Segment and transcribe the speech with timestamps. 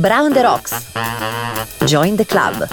[0.00, 0.72] Brown the Rocks.
[1.84, 2.66] Join the club.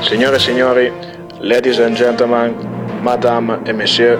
[0.00, 0.92] Signore e signori,
[1.38, 2.56] ladies and gentlemen,
[3.02, 4.18] madame e monsieur.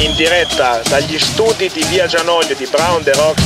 [0.00, 3.42] In diretta dagli studi di Via Gianoglio di Brown the Rocks.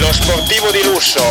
[0.00, 1.22] Lo sportivo di lusso.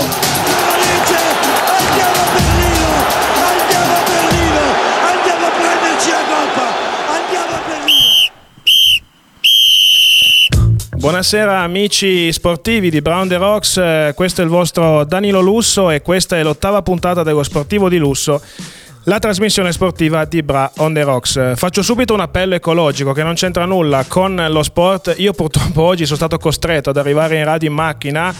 [10.97, 16.01] Buonasera amici sportivi di Brown the Rocks, eh, questo è il vostro Danilo Lusso e
[16.01, 18.41] questa è l'ottava puntata dello Sportivo di Lusso,
[19.03, 21.53] la trasmissione sportiva di Bra on the Rocks.
[21.55, 26.05] Faccio subito un appello ecologico che non c'entra nulla con lo sport, io purtroppo oggi
[26.05, 28.33] sono stato costretto ad arrivare in radio in macchina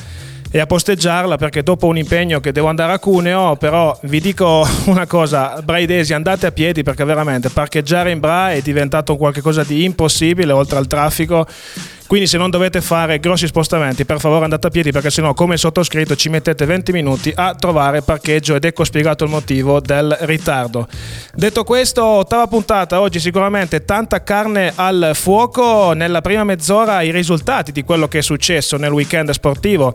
[0.49, 4.67] e a posteggiarla perché dopo un impegno che devo andare a Cuneo, però vi dico
[4.85, 9.83] una cosa, braidesi andate a piedi perché veramente parcheggiare in Bra è diventato qualcosa di
[9.83, 11.45] impossibile oltre al traffico.
[12.07, 15.57] Quindi se non dovete fare grossi spostamenti, per favore andate a piedi perché sennò come
[15.57, 20.87] sottoscritto ci mettete 20 minuti a trovare parcheggio ed ecco spiegato il motivo del ritardo.
[21.35, 27.73] Detto questo, ottava puntata, oggi sicuramente tanta carne al fuoco, nella prima mezz'ora i risultati
[27.73, 29.93] di quello che è successo nel weekend sportivo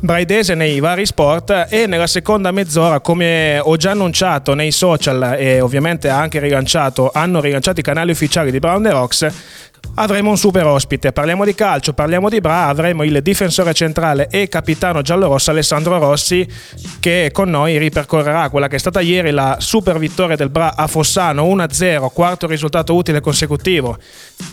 [0.00, 1.66] braidese nei vari sport.
[1.68, 7.40] E nella seconda mezz'ora come ho già annunciato nei social e ovviamente anche rilanciato hanno
[7.40, 9.26] rilanciato i canali ufficiali di Brown the Rocks
[9.94, 14.48] avremo un super ospite parliamo di calcio parliamo di Bra avremo il difensore centrale e
[14.48, 16.46] capitano giallorosso Alessandro Rossi
[17.00, 20.86] che con noi ripercorrerà quella che è stata ieri la super vittoria del Bra a
[20.86, 23.98] Fossano 1-0 quarto risultato utile consecutivo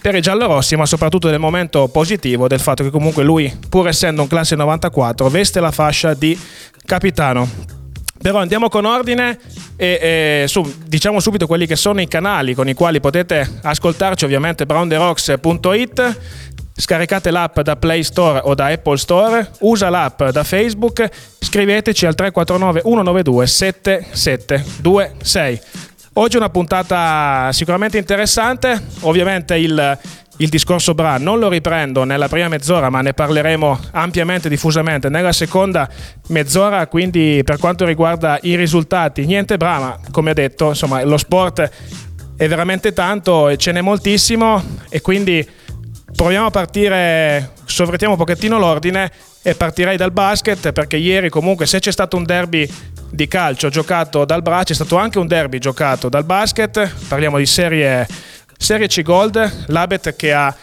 [0.01, 4.21] per i giallorossi ma soprattutto del momento positivo del fatto che comunque lui pur essendo
[4.21, 6.37] un classe 94 veste la fascia di
[6.85, 7.84] capitano.
[8.25, 9.37] Però andiamo con ordine
[9.75, 14.25] e, e su, diciamo subito quelli che sono i canali con i quali potete ascoltarci,
[14.25, 16.17] ovviamente brownderocks.it.
[16.75, 21.07] Scaricate l'app da Play Store o da Apple Store, usa l'app da Facebook,
[21.39, 25.61] scriveteci al 349 192 7726.
[26.13, 29.99] Oggi una puntata sicuramente interessante, ovviamente il,
[30.37, 35.31] il discorso Bra non lo riprendo nella prima mezz'ora, ma ne parleremo ampiamente, diffusamente nella
[35.31, 35.89] seconda
[36.27, 36.87] mezz'ora.
[36.87, 41.69] Quindi, per quanto riguarda i risultati, niente Bra, ma come ho detto, insomma, lo sport
[42.35, 44.61] è veramente tanto e ce n'è moltissimo.
[44.89, 45.47] E quindi
[46.15, 51.79] proviamo a partire, sovvertiamo un pochettino l'ordine e partirei dal basket perché ieri comunque se
[51.79, 52.67] c'è stato un derby
[53.11, 57.45] di calcio giocato dal Bra c'è stato anche un derby giocato dal basket, parliamo di
[57.45, 58.07] serie
[58.57, 60.55] Serie C Gold, l'Abet che ha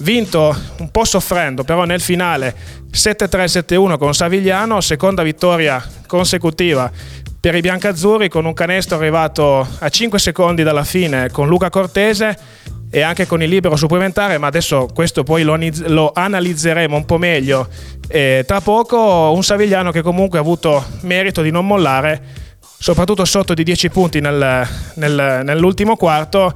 [0.00, 2.54] vinto un po' soffrendo, però nel finale
[2.92, 6.90] 7-3-7-1 con Savigliano, seconda vittoria consecutiva
[7.40, 12.36] per i biancazzurri con un canestro arrivato a 5 secondi dalla fine con Luca Cortese
[12.90, 15.56] e anche con il libero supplementare, ma adesso questo poi lo,
[15.86, 17.68] lo analizzeremo un po' meglio.
[18.08, 22.20] E tra poco un Savigliano che comunque ha avuto merito di non mollare,
[22.78, 26.54] soprattutto sotto di 10 punti nel, nel, nell'ultimo quarto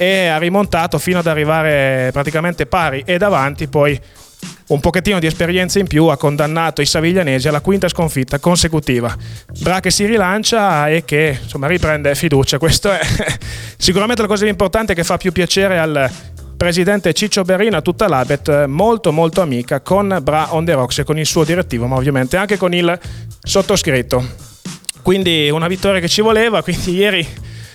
[0.00, 4.00] e ha rimontato fino ad arrivare praticamente pari e davanti poi
[4.68, 9.12] un pochettino di esperienza in più ha condannato i saviglianesi alla quinta sconfitta consecutiva.
[9.58, 12.58] Bra che si rilancia e che insomma riprende fiducia.
[12.58, 13.00] Questo è
[13.76, 16.08] sicuramente la cosa più importante che fa più piacere al
[16.56, 21.18] presidente Ciccio Berina, tutta l'Abet, molto molto amica con Bra on the Rocks e con
[21.18, 22.96] il suo direttivo, ma ovviamente anche con il
[23.42, 24.24] sottoscritto.
[25.02, 27.26] Quindi una vittoria che ci voleva, quindi ieri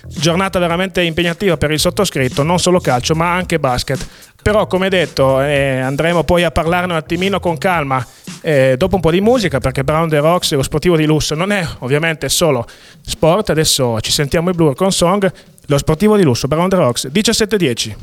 [0.08, 4.06] giornata veramente impegnativa per il sottoscritto, non solo calcio ma anche basket.
[4.42, 8.06] Però come detto eh, andremo poi a parlarne un attimino con calma
[8.42, 11.50] eh, dopo un po' di musica perché Brown the Rocks, lo sportivo di lusso, non
[11.50, 12.66] è ovviamente solo
[13.00, 13.50] sport.
[13.50, 15.32] Adesso ci sentiamo i Blur con Song,
[15.66, 17.94] lo sportivo di lusso, Brown the Rocks, 17-10.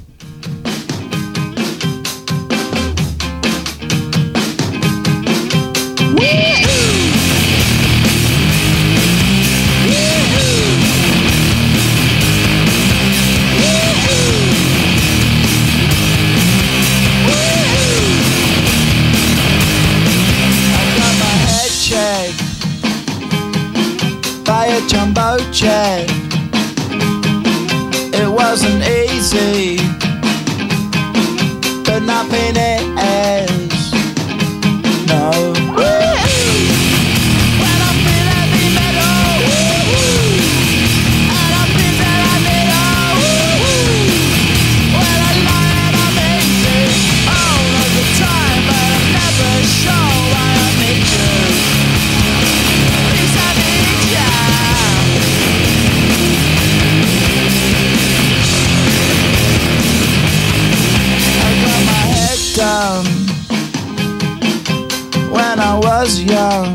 [66.31, 66.71] Young.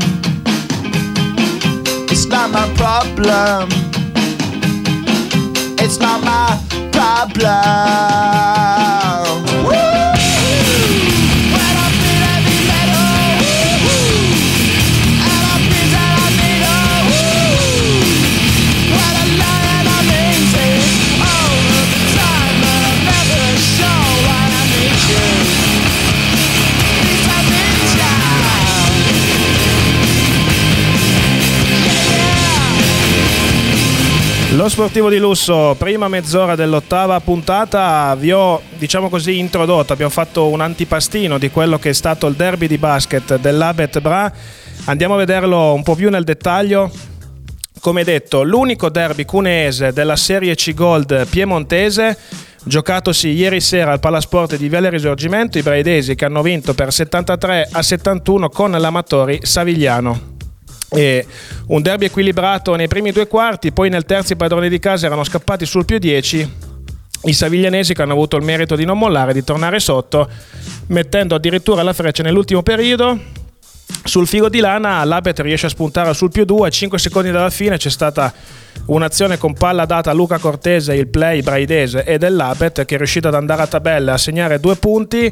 [2.11, 3.69] It's not my problem.
[5.79, 6.47] It's not my
[6.91, 8.76] problem.
[34.67, 40.47] Lo sportivo di lusso, prima mezz'ora dell'ottava puntata, vi ho diciamo così introdotto, abbiamo fatto
[40.47, 44.29] un antipastino di quello che è stato il derby di basket dell'Abet Bra.
[44.83, 46.91] Andiamo a vederlo un po' più nel dettaglio.
[47.79, 52.17] Come detto, l'unico derby cuneese della Serie C Gold piemontese,
[52.65, 57.69] giocatosi ieri sera al Palasport di Viale Risorgimento, i braidesi che hanno vinto per 73
[57.71, 60.36] a 71 con l'Amatori Savigliano.
[60.89, 61.25] E
[61.67, 65.23] un derby equilibrato nei primi due quarti, poi nel terzo i padroni di casa erano
[65.23, 66.65] scappati sul più 10.
[67.23, 70.29] I saviglianesi che hanno avuto il merito di non mollare, di tornare sotto,
[70.87, 73.19] mettendo addirittura la freccia nell'ultimo periodo.
[74.07, 77.75] Sul filo di lana l'Abet riesce a spuntare sul più 2, 5 secondi dalla fine
[77.75, 78.33] c'è stata
[78.85, 83.27] un'azione con palla data a Luca Cortese, il play braidese e dell'Abet che è riuscito
[83.27, 85.29] ad andare a tabella a segnare due punti,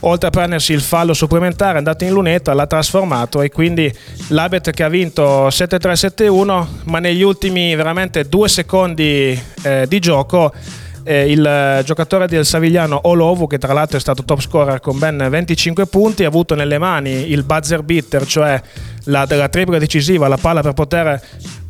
[0.00, 3.90] oltre a prendersi il fallo supplementare, è andato in lunetta, l'ha trasformato e quindi
[4.28, 10.52] l'Abet che ha vinto 7-3-7-1, ma negli ultimi veramente due secondi eh, di gioco
[11.04, 14.98] eh, il eh, giocatore del Savigliano Olovu, che tra l'altro è stato top scorer con
[14.98, 18.60] ben 25 punti, ha avuto nelle mani il buzzer beater, cioè
[19.04, 21.20] la, la tripla decisiva, la palla per poter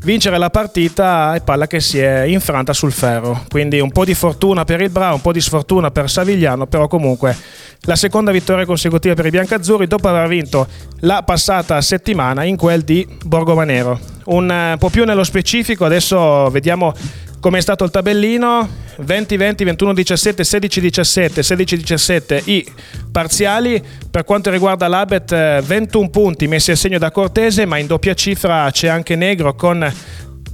[0.03, 3.45] vincere la partita e palla che si è infranta sul ferro.
[3.49, 6.89] Quindi un po' di fortuna per il Bra, un po' di sfortuna per Savigliano, però
[6.89, 7.37] comunque
[7.83, 10.67] la seconda vittoria consecutiva per i biancazzurri dopo aver vinto
[11.01, 13.99] la passata settimana in quel di Borgomanero.
[14.27, 16.95] Un eh, po' più nello specifico, adesso vediamo
[17.41, 18.69] come è stato il tabellino
[19.01, 22.67] 20-20, 21-17, 16-17, 16-17 i
[23.11, 23.83] parziali.
[24.11, 28.15] Per quanto riguarda l'Abet, eh, 21 punti messi a segno da Cortese, ma in doppia
[28.15, 29.91] cifra c'è anche Negro con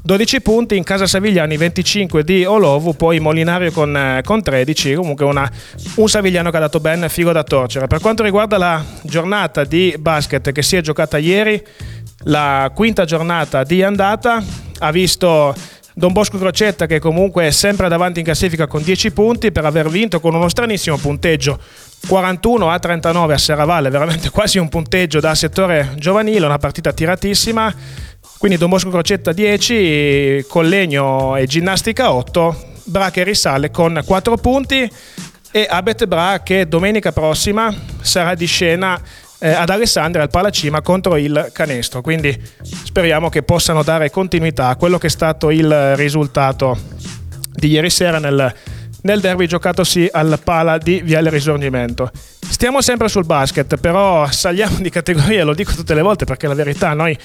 [0.02, 5.24] 12 punti, in casa Savigliani 25 di Olovu, poi Molinario con, eh, con 13, comunque
[5.24, 5.50] una,
[5.96, 7.88] un Savigliano che ha dato ben figo da torcere.
[7.88, 11.60] Per quanto riguarda la giornata di basket che si è giocata ieri,
[12.28, 14.42] la quinta giornata di andata
[14.78, 15.54] ha visto
[15.98, 19.88] Don Bosco Crocetta che comunque è sempre davanti in classifica con 10 punti per aver
[19.88, 21.58] vinto con uno stranissimo punteggio
[22.06, 27.74] 41 a 39 a Serravalle, veramente quasi un punteggio da settore giovanile, una partita tiratissima.
[28.36, 34.90] Quindi Don Bosco Crocetta 10, Collegno e Ginnastica 8, Bra che risale con 4 punti
[35.50, 39.00] e Abet Bra che domenica prossima sarà di scena
[39.38, 42.00] eh, ad Alessandria al Palacima contro il Canestro.
[42.00, 46.78] Quindi speriamo che possano dare continuità a quello che è stato il risultato
[47.52, 48.54] di ieri sera nel,
[49.02, 52.10] nel derby giocatosi al Pala di Viale Risorgimento.
[52.38, 56.54] Stiamo sempre sul basket, però saliamo di categoria, lo dico tutte le volte perché la
[56.54, 57.16] verità noi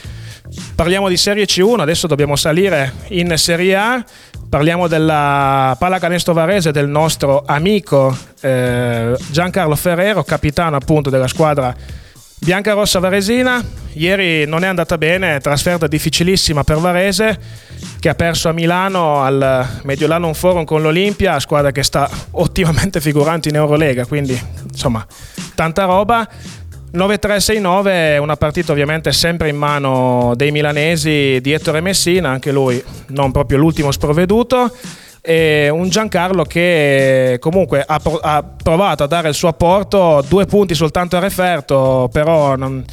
[0.75, 4.03] parliamo di Serie C1, adesso dobbiamo salire in Serie A,
[4.49, 11.73] parliamo della pallacanestro Varese del nostro amico eh, Giancarlo Ferrero, capitano appunto della squadra
[12.43, 13.63] Bianca Rossa Varesina.
[13.93, 17.39] Ieri non è andata bene, trasferta difficilissima per Varese
[17.99, 23.47] che ha perso a Milano al Mediolanum Forum con l'Olimpia, squadra che sta ottimamente figurando
[23.47, 25.05] in Eurolega, quindi insomma
[25.53, 26.27] tanta roba.
[26.93, 32.83] 9-3-6-9 è una partita ovviamente sempre in mano dei milanesi di Ettore Messina, anche lui
[33.09, 34.75] non proprio l'ultimo sprovveduto.
[35.21, 40.45] E un Giancarlo che comunque ha, pro- ha provato a dare il suo apporto, due
[40.45, 42.83] punti soltanto a referto, però non,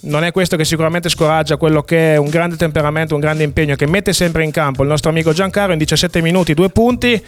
[0.00, 3.76] non è questo che sicuramente scoraggia quello che è un grande temperamento, un grande impegno
[3.76, 7.22] che mette sempre in campo il nostro amico Giancarlo in 17 minuti, due punti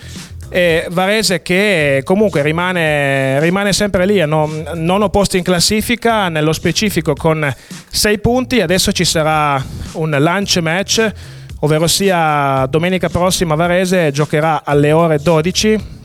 [0.51, 7.15] e Varese che comunque rimane, rimane sempre lì, non, non opposto in classifica, nello specifico
[7.15, 7.53] con
[7.91, 9.63] 6 punti, adesso ci sarà
[9.93, 11.13] un lunch match,
[11.61, 15.97] ovvero sia domenica prossima Varese giocherà alle ore 12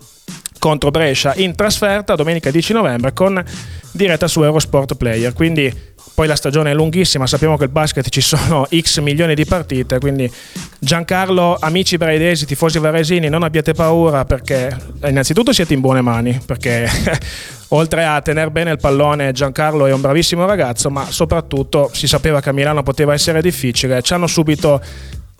[0.60, 3.43] contro Brescia in trasferta domenica 10 novembre con
[3.91, 8.22] diretta su Eurosport Player, quindi poi la stagione è lunghissima, sappiamo che il basket ci
[8.22, 10.31] sono x milioni di partite, quindi
[10.79, 16.88] Giancarlo, amici braidesi, tifosi varesini, non abbiate paura perché innanzitutto siete in buone mani, perché
[17.69, 22.41] oltre a tenere bene il pallone Giancarlo è un bravissimo ragazzo, ma soprattutto si sapeva
[22.41, 24.81] che a Milano poteva essere difficile, ci hanno subito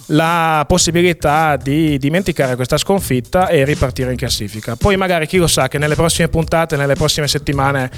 [0.08, 4.76] la possibilità di dimenticare questa sconfitta e ripartire in classifica.
[4.76, 7.90] Poi magari chi lo sa che nelle prossime puntate, nelle prossime settimane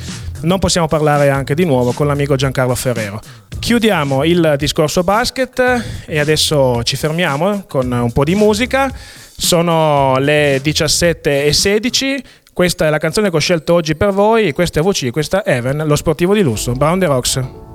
[0.42, 3.22] non possiamo parlare anche di nuovo con l'amico Giancarlo Ferrero.
[3.60, 8.92] Chiudiamo il discorso basket e adesso ci fermiamo con un po' di musica.
[9.38, 12.24] Sono le 17 e 16.
[12.54, 14.54] Questa è la canzone che ho scelto oggi per voi.
[14.54, 16.72] Questa è VC, questa è Even, lo sportivo di lusso.
[16.74, 17.75] Brown the Rocks.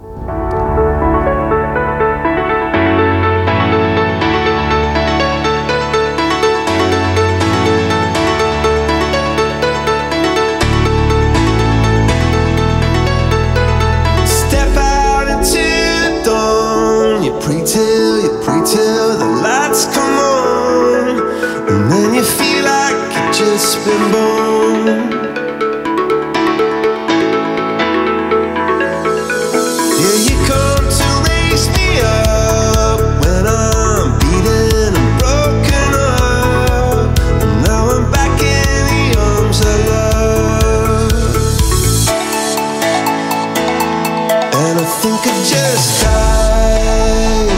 [45.03, 47.51] Think it just died.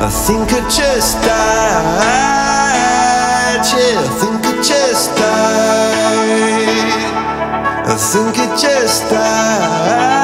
[0.00, 2.29] I think it just died.
[8.00, 10.19] Think I just died.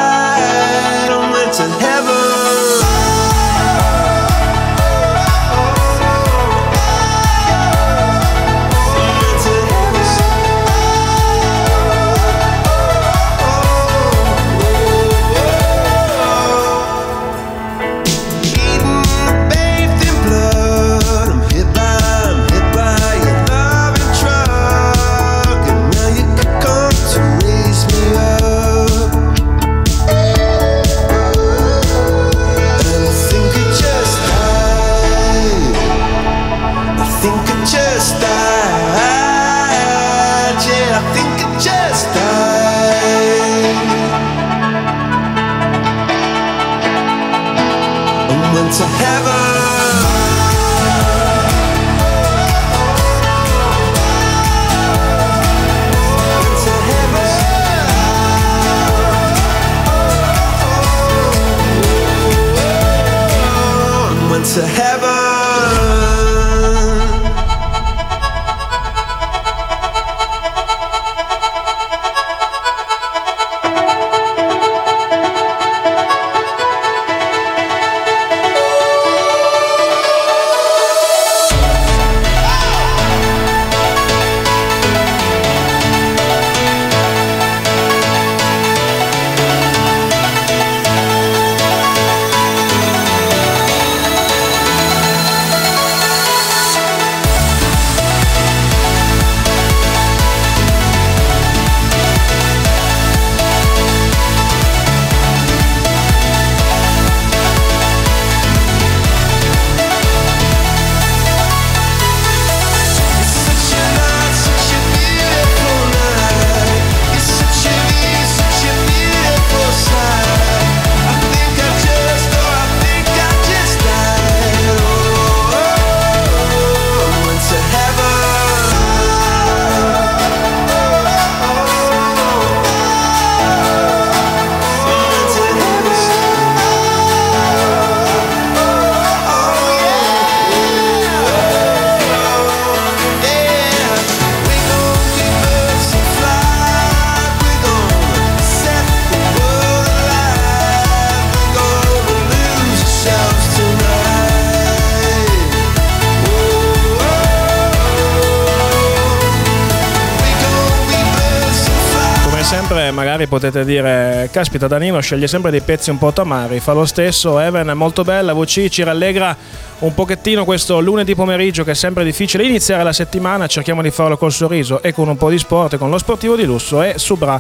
[163.26, 166.60] Magari potete dire: Caspita, Danilo sceglie sempre dei pezzi un po' tamari.
[166.60, 167.38] Fa lo stesso.
[167.38, 168.32] Even è molto bella.
[168.32, 169.36] VC ci rallegra
[169.78, 173.46] un pochettino questo lunedì pomeriggio, che è sempre difficile iniziare la settimana.
[173.46, 176.44] Cerchiamo di farlo col sorriso e con un po' di sport, con lo sportivo di
[176.44, 176.82] lusso.
[176.82, 177.38] E Subra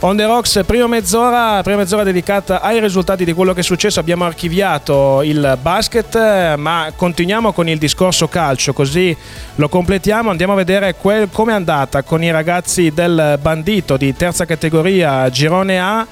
[0.00, 4.00] on the rocks, prima mezz'ora, prima mezz'ora dedicata ai risultati di quello che è successo.
[4.00, 9.16] Abbiamo archiviato il basket, ma continuiamo con il discorso calcio, così
[9.54, 10.30] lo completiamo.
[10.30, 15.80] Andiamo a vedere come è andata con i ragazzi del bandito di terza categoria Girone
[15.80, 16.06] A.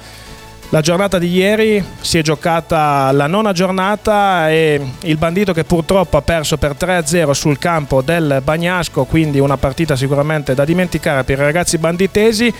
[0.71, 6.17] La giornata di ieri si è giocata la nona giornata e il bandito che purtroppo
[6.17, 11.39] ha perso per 3-0 sul campo del Bagnasco, quindi una partita sicuramente da dimenticare per
[11.39, 12.53] i ragazzi banditesi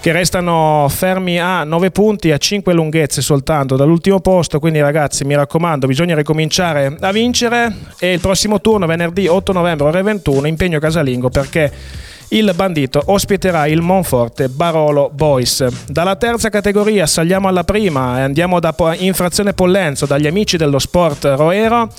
[0.00, 5.34] che restano fermi a 9 punti a 5 lunghezze soltanto dall'ultimo posto, quindi ragazzi mi
[5.34, 10.78] raccomando bisogna ricominciare a vincere e il prossimo turno venerdì 8 novembre ore 21 impegno
[10.78, 11.70] casalingo perché
[12.32, 15.66] il bandito ospiterà il Monforte Barolo Boys.
[15.86, 21.24] Dalla terza categoria saliamo alla prima e andiamo da infrazione Pollenzo dagli amici dello sport
[21.36, 21.90] Roero.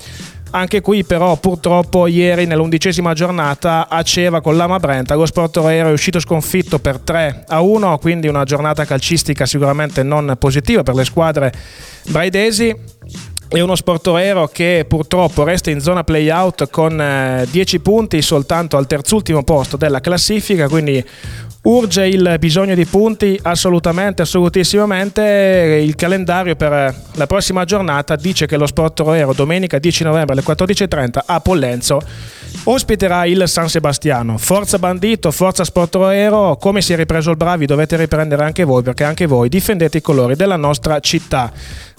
[0.50, 5.88] Anche qui però purtroppo ieri nell'undicesima giornata a Ceva con l'Ama Brenta lo Sport Roero
[5.88, 10.94] è uscito sconfitto per 3 a 1, quindi una giornata calcistica sicuramente non positiva per
[10.94, 11.52] le squadre
[12.08, 12.74] braidesi
[13.58, 18.86] è uno sportorero che purtroppo resta in zona playout con eh, 10 punti soltanto al
[18.86, 21.04] terzultimo posto della classifica, quindi
[21.62, 25.80] urge il bisogno di punti assolutamente, assolutissimamente.
[25.82, 31.18] Il calendario per la prossima giornata dice che lo sportorero domenica 10 novembre alle 14.30
[31.24, 32.00] a Pollenzo
[32.64, 34.36] ospiterà il San Sebastiano.
[34.36, 39.04] Forza Bandito, forza Sportroero, come si è ripreso il Bravi dovete riprendere anche voi perché
[39.04, 41.52] anche voi difendete i colori della nostra città.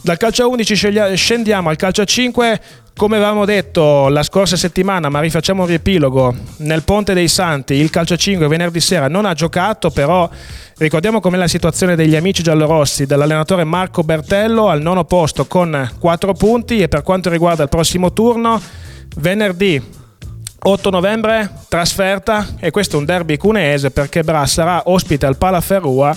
[0.05, 2.61] Dal calcio a 11 sceglia- scendiamo al calcio a 5.
[2.95, 7.89] Come avevamo detto la scorsa settimana, ma rifacciamo un riepilogo, nel Ponte dei Santi il
[7.89, 10.29] calcio a 5 venerdì sera non ha giocato, però
[10.77, 16.33] ricordiamo com'è la situazione degli amici giallorossi, dell'allenatore Marco Bertello al nono posto con 4
[16.33, 18.61] punti e per quanto riguarda il prossimo turno,
[19.15, 19.81] venerdì
[20.59, 26.15] 8 novembre trasferta e questo è un derby cuneese perché Bra sarà ospite al Palaferrua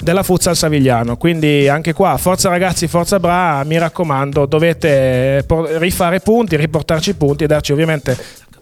[0.00, 1.16] della Futsal Savigliano.
[1.16, 5.44] Quindi anche qua forza ragazzi forza Bra mi raccomando dovete
[5.78, 8.16] rifare punti riportarci punti e darci ovviamente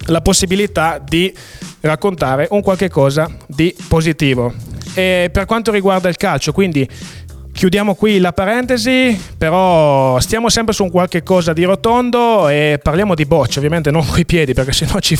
[0.06, 1.34] la possibilità di
[1.80, 4.52] raccontare un qualche cosa di positivo.
[4.94, 6.88] E per quanto riguarda il calcio quindi
[7.56, 13.14] Chiudiamo qui la parentesi, però stiamo sempre su un qualche cosa di rotondo e parliamo
[13.14, 15.18] di bocce, ovviamente non coi piedi perché sennò ci,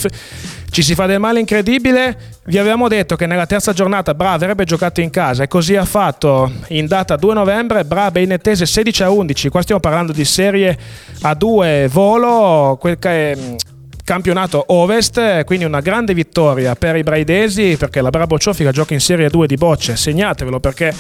[0.68, 2.34] ci si fa del male incredibile.
[2.44, 5.86] Vi avevamo detto che nella terza giornata Bra avrebbe giocato in casa e così ha
[5.86, 7.86] fatto in data 2 novembre.
[7.86, 10.76] Bra Beinettese 16 a 11, qua stiamo parlando di serie
[11.22, 13.56] A2 volo, quel che
[14.06, 19.00] campionato Ovest, quindi una grande vittoria per i braidesi perché la Bra Boccioffica gioca in
[19.00, 20.94] Serie 2 di bocce, segnatevelo perché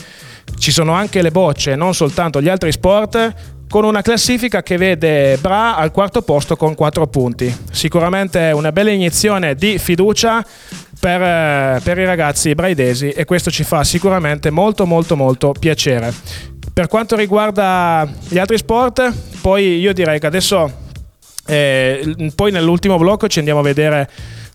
[0.58, 3.32] ci sono anche le bocce, non soltanto gli altri sport,
[3.68, 7.56] con una classifica che vede Bra al quarto posto con 4 punti.
[7.70, 10.44] Sicuramente una bella iniezione di fiducia
[10.98, 16.12] per, eh, per i ragazzi braidesi e questo ci fa sicuramente molto molto molto piacere.
[16.72, 20.85] Per quanto riguarda gli altri sport, poi io direi che adesso,
[21.46, 24.08] eh, poi nell'ultimo blocco ci andiamo a vedere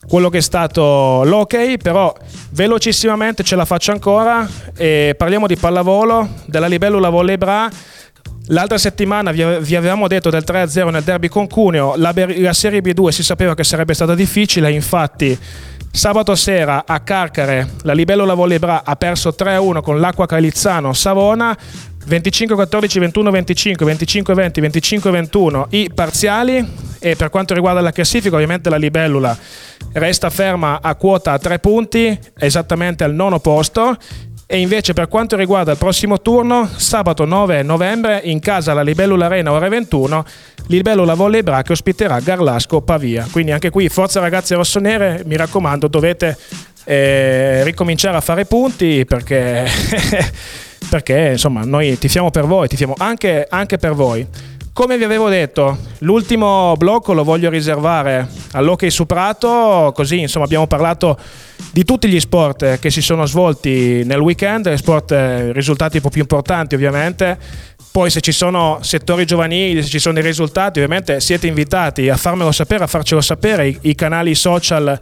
[0.08, 2.13] quello che è stato l'ok, però
[2.51, 7.69] velocissimamente ce la faccio ancora e parliamo di pallavolo, della Libellula Volley Bra.
[8.47, 13.10] L'altra settimana vi, avevamo detto del 3-0 nel derby con Cuneo, la, la Serie B2
[13.10, 15.38] si sapeva che sarebbe stata difficile, infatti
[15.93, 21.56] sabato sera a Carcare la Libellula Volley Bra ha perso 3-1 con l'Acqua Calizzano Savona,
[22.07, 26.65] 25-14, 21-25, 25-20, 25-21 i parziali
[26.99, 29.37] e per quanto riguarda la classifica ovviamente la Libellula
[29.93, 33.97] resta ferma a quota a 3 punti, esattamente al nono posto
[34.51, 39.27] e invece per quanto riguarda il prossimo turno, sabato 9 novembre in casa alla Libellula
[39.27, 40.25] Arena ore 21,
[40.67, 43.25] Libellula Volley Bra che ospiterà Garlasco Pavia.
[43.31, 46.37] Quindi anche qui forza ragazze rossonere, mi raccomando dovete
[46.83, 49.65] eh, ricominciare a fare punti perché,
[50.91, 54.27] perché insomma noi tifiamo per voi, tifiamo anche, anche per voi.
[54.73, 60.67] Come vi avevo detto, l'ultimo blocco lo voglio riservare all'Hockey su Prato, così insomma abbiamo
[60.67, 61.17] parlato
[61.71, 66.10] di tutti gli sport che si sono svolti nel weekend, sport eh, risultati un po'
[66.10, 67.38] più importanti ovviamente.
[67.89, 72.17] Poi se ci sono settori giovanili, se ci sono dei risultati, ovviamente siete invitati a
[72.17, 74.99] farmelo sapere, a farcelo sapere, i, i canali social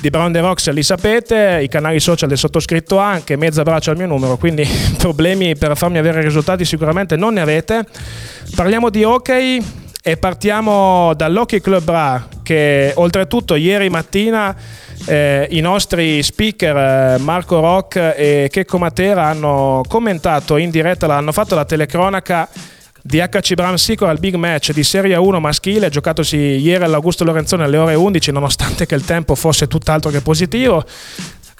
[0.00, 3.96] di Brown the Rocks li sapete, i canali social del sottoscritto anche, mezza braccia al
[3.96, 4.66] mio numero, quindi
[4.98, 7.84] problemi per farmi avere risultati sicuramente non ne avete.
[8.54, 9.62] Parliamo di hockey
[10.02, 14.56] e partiamo dall'Hockey Club Bra che oltretutto ieri mattina
[15.06, 21.32] eh, i nostri speaker eh, Marco Rock e Checco Matera hanno commentato in diretta, hanno
[21.32, 22.48] fatto la telecronaca
[23.02, 27.62] di HC Bram Sicor al big match di Serie 1 maschile giocatosi ieri all'Augusto Lorenzoni
[27.62, 30.84] alle ore 11 nonostante che il tempo fosse tutt'altro che positivo.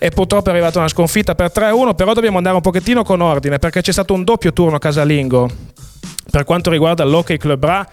[0.03, 3.59] E purtroppo è arrivata una sconfitta per 3-1 però dobbiamo andare un pochettino con ordine
[3.59, 5.51] perché c'è stato un doppio turno casalingo.
[6.31, 7.87] Per quanto riguarda l'Hockey Club Bra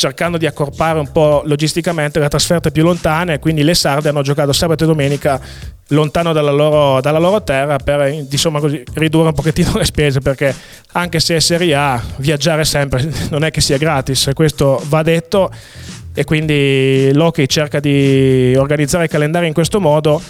[0.00, 4.50] cercando di accorpare un po' logisticamente le trasferte più lontane quindi le sarde hanno giocato
[4.50, 5.38] sabato e domenica
[5.88, 10.54] lontano dalla loro, dalla loro terra per insomma, così, ridurre un pochettino le spese perché
[10.92, 15.52] anche se è Serie A viaggiare sempre non è che sia gratis questo va detto.
[16.12, 20.20] E quindi l'Hockey cerca di organizzare il calendario in questo modo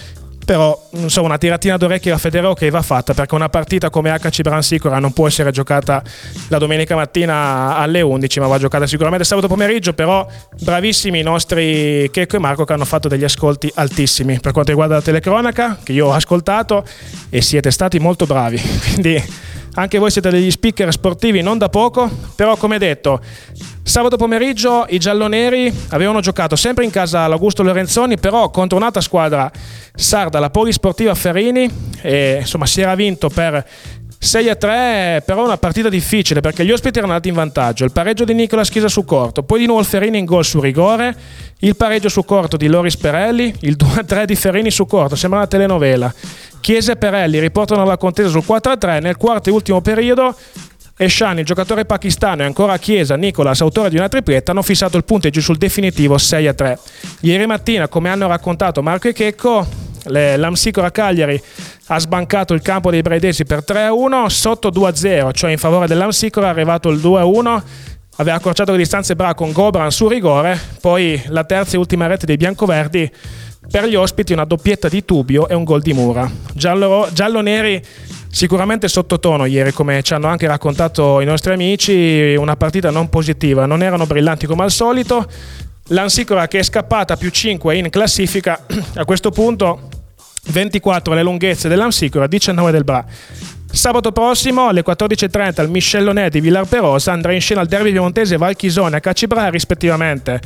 [0.44, 4.40] però insomma una tiratina d'orecchie a Federer che va fatta perché una partita come HC
[4.42, 6.03] Bransicora non può essere giocata
[6.48, 10.26] la domenica mattina alle 11 ma va giocata sicuramente sabato pomeriggio però
[10.61, 14.40] bravissimi i nostri Checco e Marco che hanno fatto degli ascolti altissimi.
[14.40, 16.85] Per quanto riguarda la telecronaca che io ho ascoltato
[17.29, 18.61] e siete stati molto bravi
[18.92, 19.22] quindi
[19.74, 23.20] anche voi siete degli speaker sportivi non da poco però come detto
[23.83, 29.50] Sabato pomeriggio i gialloneri avevano giocato sempre in casa all'Augusto Lorenzoni, però contro un'altra squadra
[29.92, 31.68] sarda, la Polisportiva Ferrini,
[32.00, 33.66] e insomma si era vinto per
[34.22, 37.87] 6 a 3, però una partita difficile perché gli ospiti erano andati in vantaggio.
[37.87, 41.16] Il pareggio di Nicola Schisa su corto, poi di nuovo Ferrini in gol su rigore,
[41.61, 45.16] il pareggio su corto di Loris Perelli, il 2 a 3 di Ferrini su corto,
[45.16, 46.12] sembra una telenovela.
[46.61, 50.37] Chiesa e Perelli riportano la contesa sul 4 a 3 nel quarto e ultimo periodo.
[50.98, 55.04] Eshan, il giocatore pakistano, e ancora Chiesa, Nicolas, autore di una tripletta, hanno fissato il
[55.04, 56.78] punteggio sul definitivo 6 a 3.
[57.20, 59.66] Ieri mattina, come hanno raccontato Marco e Checco,
[60.05, 61.41] l'Amsicora Cagliari
[61.87, 65.51] ha sbancato il campo dei Braidesi per 3 a 1, sotto 2 a 0, cioè
[65.51, 67.63] in favore dell'Amsicora è arrivato il 2 a 1.
[68.17, 72.27] Aveva accorciato le distanze Bra con Gobran su rigore, poi la terza e ultima rete
[72.27, 73.11] dei biancoverdi
[73.71, 76.31] per gli ospiti una doppietta di Tubio e un gol di Mura.
[76.53, 77.83] Giallo, giallo-neri
[78.31, 83.67] sicuramente sottotono ieri, come ci hanno anche raccontato i nostri amici, una partita non positiva,
[83.67, 85.27] non erano brillanti come al solito.
[85.89, 89.89] L'Ansicora che è scappata più 5 in classifica, a questo punto
[90.48, 93.05] 24 le lunghezze dell'Ansicora, 19 del Bra.
[93.72, 98.37] Sabato prossimo alle 14.30 al Michellonè di Villar Perosa andrà in scena il derby piemontese
[98.37, 100.40] Valchisone a Cacibra rispettivamente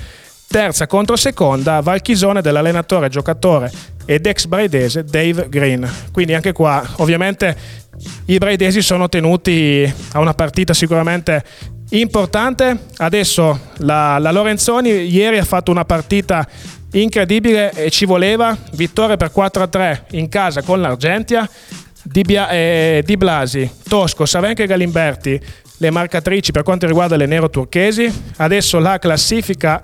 [0.47, 3.73] terza contro seconda Valchisone dell'allenatore, giocatore
[4.05, 5.91] ed ex braidese Dave Green.
[6.13, 7.57] Quindi anche qua ovviamente
[8.27, 11.43] i braidesi sono tenuti a una partita sicuramente
[11.91, 12.77] importante.
[12.97, 16.47] Adesso la, la Lorenzoni ieri ha fatto una partita
[17.01, 18.57] incredibile e ci voleva.
[18.73, 21.49] Vittoria per 4-3 in casa con l'Argentia.
[22.03, 25.41] Di, Bia- eh, Di Blasi, Tosco, Savenca e Galimberti
[25.79, 28.13] le marcatrici per quanto riguarda le nero turchesi.
[28.37, 29.83] Adesso la classifica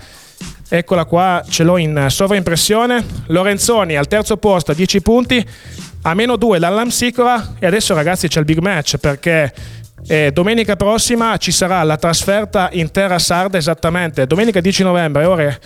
[0.72, 3.04] Eccola qua, ce l'ho in sovraimpressione.
[3.26, 5.44] Lorenzoni al terzo posto a 10 punti,
[6.02, 9.52] a meno 2 dall'Amsicora e adesso ragazzi c'è il big match perché
[10.06, 15.60] eh, domenica prossima ci sarà la trasferta in terra sarda esattamente domenica 10 novembre ore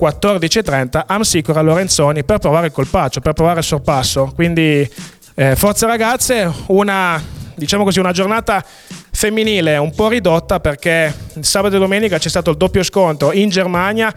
[0.00, 4.32] 14.30 Amsicora Lorenzoni per provare il colpaccio, per provare il sorpasso.
[4.34, 4.88] Quindi
[5.34, 7.22] eh, forza ragazze, una
[7.60, 8.64] diciamo così una giornata
[9.12, 14.12] femminile un po' ridotta perché sabato e domenica c'è stato il doppio scontro in Germania.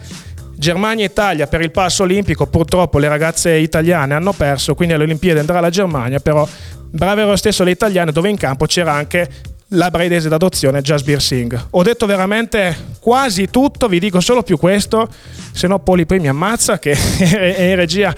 [0.55, 5.59] Germania-Italia per il passo olimpico, purtroppo le ragazze italiane hanno perso, quindi alle Olimpiadi andrà
[5.59, 6.47] la Germania, però
[6.89, 9.27] brave lo stesso le italiane dove in campo c'era anche
[9.73, 11.67] la braidese d'adozione Jasbir Singh.
[11.71, 15.07] Ho detto veramente quasi tutto, vi dico solo più questo,
[15.51, 18.13] se no Poli poi mi ammazza che è in regia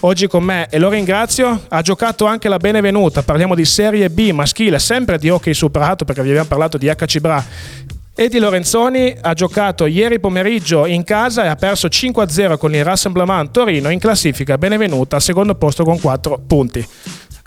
[0.00, 1.64] oggi con me e lo ringrazio.
[1.68, 6.22] Ha giocato anche la Benevenuta, parliamo di Serie B maschile, sempre di hockey superato perché
[6.22, 7.44] vi abbiamo parlato di HC Bra.
[8.12, 12.84] E di Lorenzoni ha giocato ieri pomeriggio in casa e ha perso 5-0 con il
[12.84, 16.86] Rassemblement Torino in classifica Benevenuta al secondo posto con 4 punti.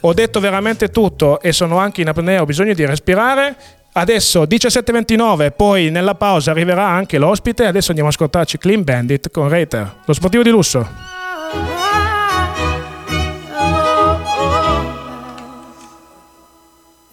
[0.05, 3.55] Ho detto veramente tutto e sono anche in apnea, ho bisogno di respirare.
[3.93, 7.65] Adesso 17.29, poi nella pausa arriverà anche l'ospite.
[7.65, 10.85] Adesso andiamo a ascoltarci Clean Bandit con Reiter, lo sportivo di lusso.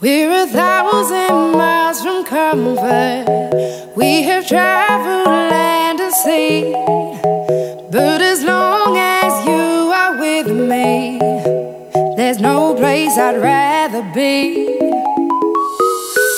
[0.00, 3.94] We're a thousand miles from comfort.
[3.94, 6.72] We have traveled land and sea.
[7.90, 11.60] But as long as you are with me,
[12.30, 14.78] there's no place I'd rather be.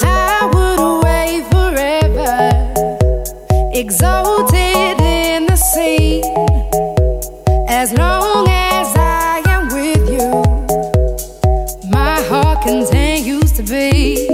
[0.03, 2.49] I would away forever,
[3.75, 6.23] exalted in the sea.
[7.69, 10.31] As long as I am with you,
[11.91, 14.31] my heart continues to beat.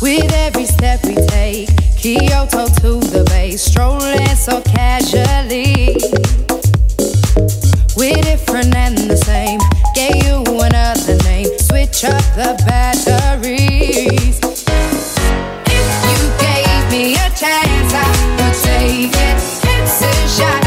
[0.00, 5.96] With every step we take, Kyoto to the bay, strolling so casually.
[7.96, 9.71] We're different and the same.
[9.94, 11.46] Gave you another name.
[11.58, 14.40] Switch up the batteries.
[15.66, 19.36] If you gave me a chance, I would take it.
[19.64, 20.61] It's a shot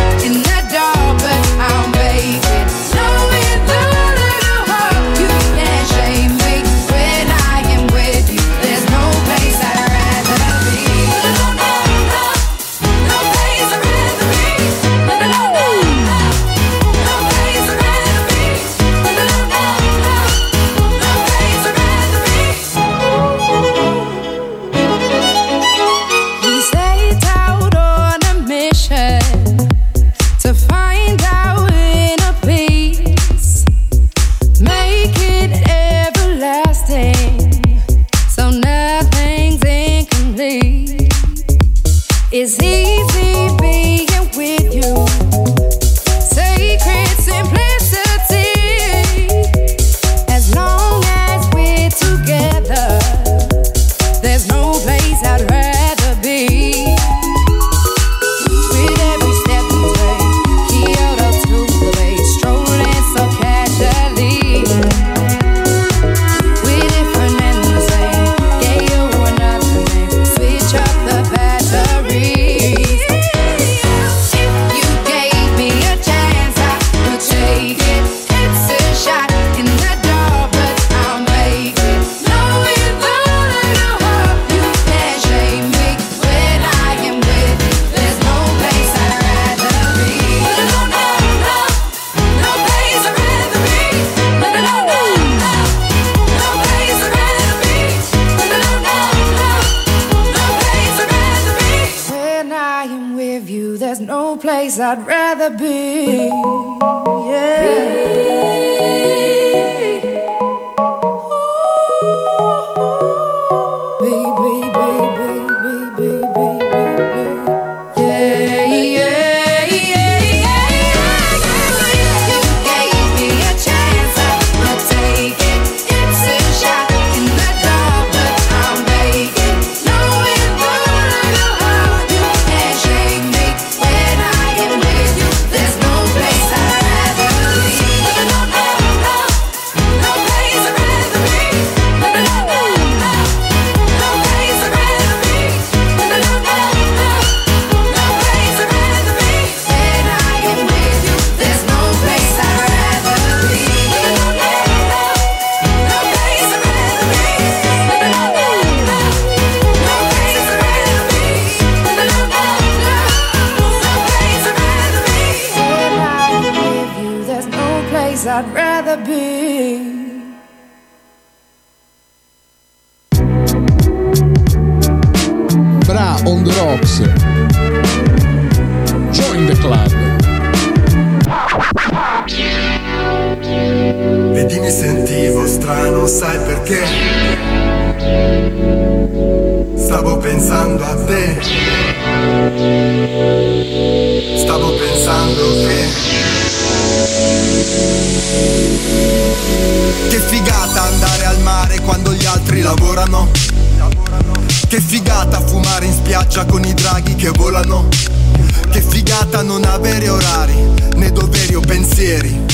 [210.06, 212.46] avere orari, né doveri o pensieri.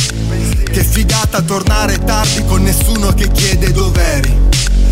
[0.71, 4.39] Che figata tornare tardi con nessuno che chiede dov'eri.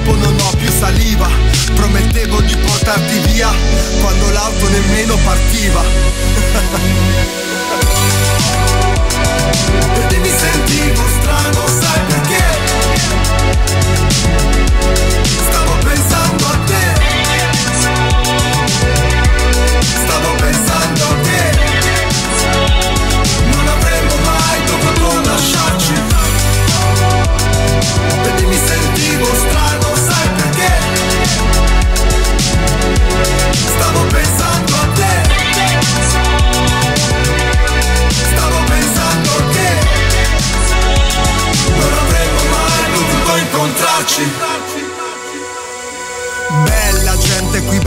[0.00, 1.28] non ho più saliva.
[1.74, 3.50] Promettevo di portarti via
[4.00, 5.82] quando l'auto nemmeno partiva.
[9.94, 12.44] Vedi mi sentivo strano, sai perché?
[15.48, 16.11] Stavo pensando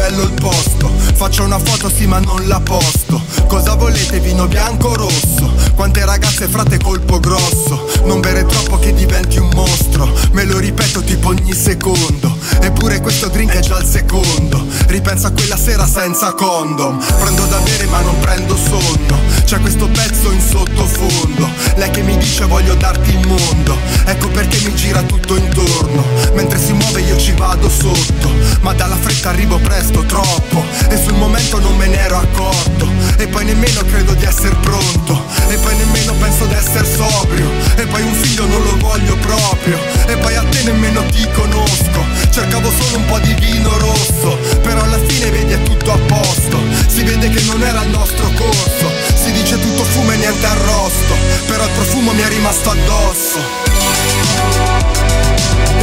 [0.07, 0.91] bello il posto.
[1.15, 3.19] Faccio una foto sì ma non la posto.
[3.47, 5.51] Cosa volete, vino bianco o rosso?
[5.73, 7.87] Quante ragazze frate colpo grosso.
[8.03, 10.07] Non bere troppo che diventi un mostro.
[10.33, 12.34] Me lo ripeto tipo ogni secondo.
[12.61, 14.65] Eppure questo drink è già il secondo.
[14.87, 17.03] Ripenso a quella sera senza condom.
[17.19, 19.19] Prendo da bere ma non prendo sonno.
[19.45, 21.47] C'è questo pezzo in sottofondo.
[21.75, 23.77] Lei che mi dice voglio darti il mondo.
[24.05, 26.03] Ecco perché mi gira tutto intorno.
[26.33, 28.31] Mentre si muove io ci vado sotto.
[28.61, 30.63] Ma dalla fretta arrivo presto, troppo.
[30.89, 32.89] E sul momento non me ne ero accorto.
[33.17, 35.23] E poi nemmeno credo di essere pronto.
[35.47, 37.49] E poi nemmeno penso di essere sobrio.
[37.75, 39.79] E poi un figlio non lo voglio proprio.
[40.07, 42.03] E poi a te nemmeno ti conosco.
[42.45, 44.37] Cercavo solo un po' di vino rosso.
[44.61, 46.61] Però alla fine vedi è tutto a posto.
[46.85, 48.91] Si vede che non era il nostro corso.
[49.15, 51.15] Si dice tutto fumo e niente arrosto.
[51.47, 53.39] Però il profumo mi è rimasto addosso.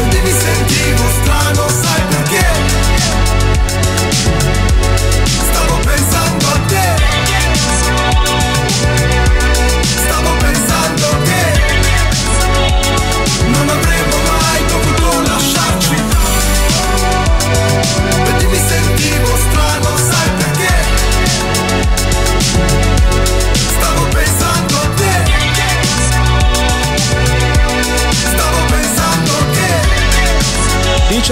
[0.09, 2.12] E mi sentivo strano, sai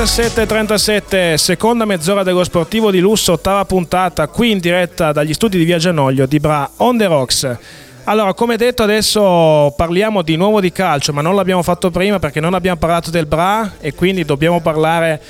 [0.01, 5.65] 17.37, seconda mezz'ora dello sportivo di lusso, ottava puntata, qui in diretta dagli studi di
[5.65, 7.57] Via Gianoglio di Bra on the Rocks.
[8.05, 12.41] Allora, come detto, adesso parliamo di nuovo di calcio, ma non l'abbiamo fatto prima perché
[12.41, 15.21] non abbiamo parlato del Bra e quindi dobbiamo parlare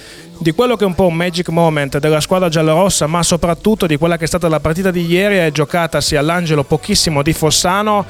[0.41, 3.99] di quello che è un po' un magic moment della squadra giallorossa, ma soprattutto di
[3.99, 8.07] quella che è stata la partita di ieri, è giocatasi all'Angelo pochissimo di Fossano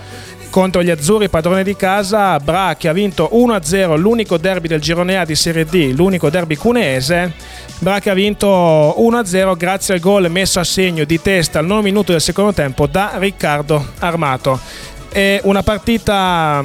[0.48, 2.38] contro gli azzurri padroni di casa.
[2.38, 6.54] Bra che ha vinto 1-0 l'unico derby del girone A di Serie D, l'unico derby
[6.54, 7.32] cuneese.
[7.80, 11.82] Bra che ha vinto 1-0 grazie al gol messo a segno di testa al nono
[11.82, 14.60] minuto del secondo tempo da Riccardo Armato.
[15.08, 16.62] È una partita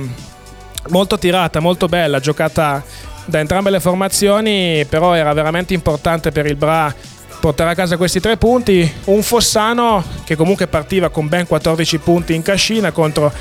[0.89, 2.83] molto tirata, molto bella, giocata
[3.25, 6.93] da entrambe le formazioni, però era veramente importante per il Bra
[7.39, 8.91] portare a casa questi tre punti.
[9.05, 13.31] Un Fossano che comunque partiva con ben 14 punti in cascina contro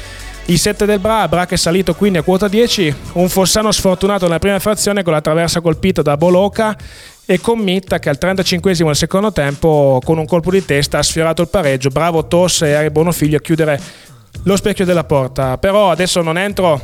[0.46, 4.26] i 7 del Bra, Bra che è salito quindi a quota 10, un Fossano sfortunato
[4.26, 6.76] nella prima frazione con la traversa colpita da Boloca
[7.24, 11.02] e con Mitta che al 35 del secondo tempo con un colpo di testa ha
[11.02, 13.80] sfiorato il pareggio, bravo Tosse e Ari Bonofiglio a chiudere
[14.42, 16.78] lo specchio della porta, però adesso non entro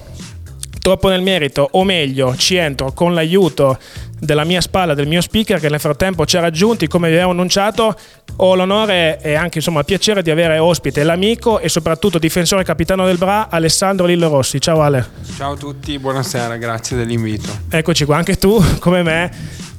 [0.80, 3.78] troppo nel merito, o meglio, ci entro con l'aiuto
[4.20, 7.30] della mia spalla, del mio speaker che nel frattempo ci ha raggiunti, come vi avevo
[7.30, 7.96] annunciato,
[8.36, 13.06] ho l'onore e anche insomma il piacere di avere ospite l'amico e soprattutto difensore capitano
[13.06, 14.60] del Bra, Alessandro Lillo Rossi.
[14.60, 15.08] Ciao Ale.
[15.36, 17.48] Ciao a tutti, buonasera, grazie dell'invito.
[17.70, 19.30] Eccoci qua, anche tu, come me,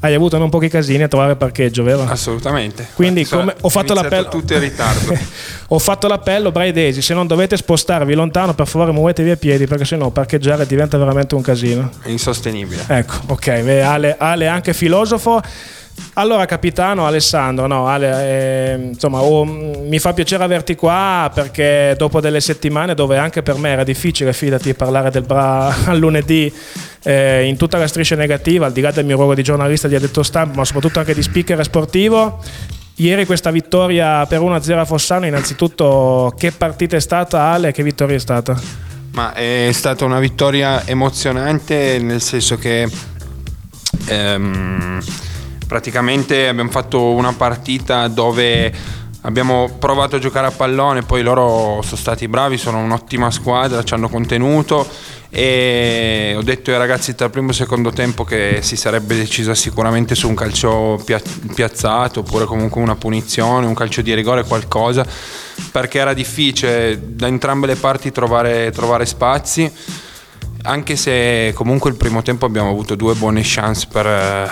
[0.04, 2.04] hai avuto non pochi casini a trovare parcheggio, vero?
[2.08, 2.88] Assolutamente.
[2.96, 4.30] Quindi come- ho fatto l'appello.
[4.30, 5.16] tutto in ritardo.
[5.68, 9.86] ho fatto l'appello, Braidesi, se non dovete spostarvi lontano, per favore muovetevi a piedi perché
[9.86, 11.92] sennò parcheggiare diventa veramente un casino.
[12.02, 12.84] È insostenibile.
[12.88, 15.42] Ecco, ok, beh, Ale, Ale anche filosofo.
[16.16, 21.96] Allora, capitano Alessandro, no, Ale, eh, insomma, oh, mm, mi fa piacere averti qua perché
[21.98, 26.52] dopo delle settimane dove anche per me era difficile, fidati, parlare del Bra al lunedì
[27.04, 29.96] eh, in tutta la striscia negativa, al di là del mio ruolo di giornalista di
[29.96, 32.40] addetto stampa, ma soprattutto anche di speaker sportivo.
[32.96, 38.16] Ieri questa vittoria per 1-0 a Fossano, innanzitutto che partita è stata Ale, che vittoria
[38.16, 38.60] è stata?
[39.14, 42.88] Ma è stata una vittoria emozionante nel senso che
[44.12, 45.02] ehm,
[45.68, 48.72] praticamente abbiamo fatto una partita dove
[49.22, 53.94] abbiamo provato a giocare a pallone, poi loro sono stati bravi, sono un'ottima squadra, ci
[53.94, 54.88] hanno contenuto
[55.30, 60.14] e ho detto ai ragazzi tra primo e secondo tempo che si sarebbe decisa sicuramente
[60.14, 61.22] su un calcio pia-
[61.54, 65.06] piazzato oppure comunque una punizione, un calcio di rigore, qualcosa,
[65.72, 69.72] perché era difficile da entrambe le parti trovare, trovare spazi
[70.64, 74.50] anche se comunque il primo tempo abbiamo avuto due buone chance per, eh,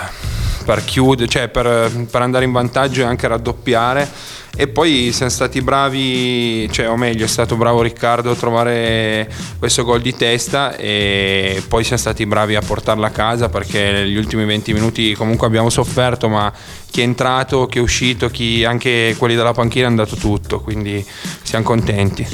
[0.64, 5.62] per chiudere, cioè per, per andare in vantaggio e anche raddoppiare e poi siamo stati
[5.62, 11.62] bravi, cioè o meglio è stato bravo Riccardo a trovare questo gol di testa e
[11.66, 15.70] poi siamo stati bravi a portarla a casa perché negli ultimi 20 minuti comunque abbiamo
[15.70, 16.52] sofferto ma
[16.90, 21.04] chi è entrato, chi è uscito, chi, anche quelli dalla panchina hanno dato tutto, quindi
[21.42, 22.26] siamo contenti.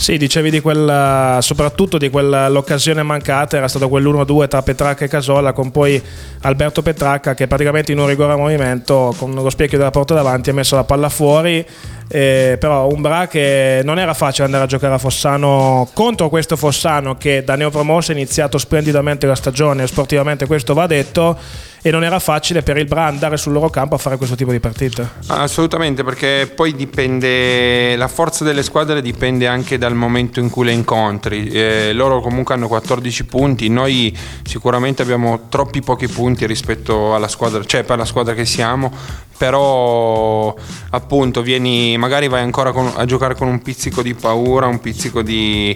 [0.00, 5.52] Sì, dicevi di quella, soprattutto di quell'occasione mancata, era stato quell'1-2 tra Petracca e Casola
[5.52, 6.02] con poi
[6.40, 10.48] Alberto Petracca che praticamente in un rigore a movimento con lo specchio della porta davanti
[10.48, 11.62] ha messo la palla fuori,
[12.12, 16.56] eh, però un Bra che non era facile andare a giocare a Fossano contro questo
[16.56, 21.38] Fossano che da neopromosso ha iniziato splendidamente la stagione, sportivamente questo va detto,
[21.80, 24.50] e non era facile per il Bra andare sul loro campo a fare questo tipo
[24.50, 25.08] di partita.
[25.28, 30.72] Assolutamente, perché poi dipende, la forza delle squadre dipende anche dal momento in cui le
[30.72, 31.48] incontri.
[31.48, 37.62] Eh, loro comunque hanno 14 punti, noi sicuramente abbiamo troppi pochi punti rispetto alla squadra,
[37.64, 38.92] cioè per la squadra che siamo,
[39.40, 40.54] però
[40.90, 45.22] appunto vieni, magari vai ancora con- a giocare con un pizzico di paura, un pizzico
[45.22, 45.74] di...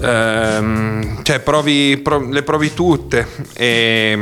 [0.00, 4.18] ehm, cioè provi, pro- le provi tutte e,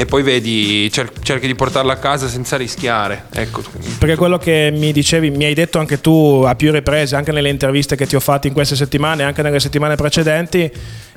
[0.00, 3.24] e poi vedi, cer- cerchi di portarla a casa senza rischiare.
[3.32, 3.64] Ecco.
[3.98, 7.48] Perché quello che mi dicevi, mi hai detto anche tu a più riprese, anche nelle
[7.48, 10.70] interviste che ti ho fatto in queste settimane, anche nelle settimane precedenti,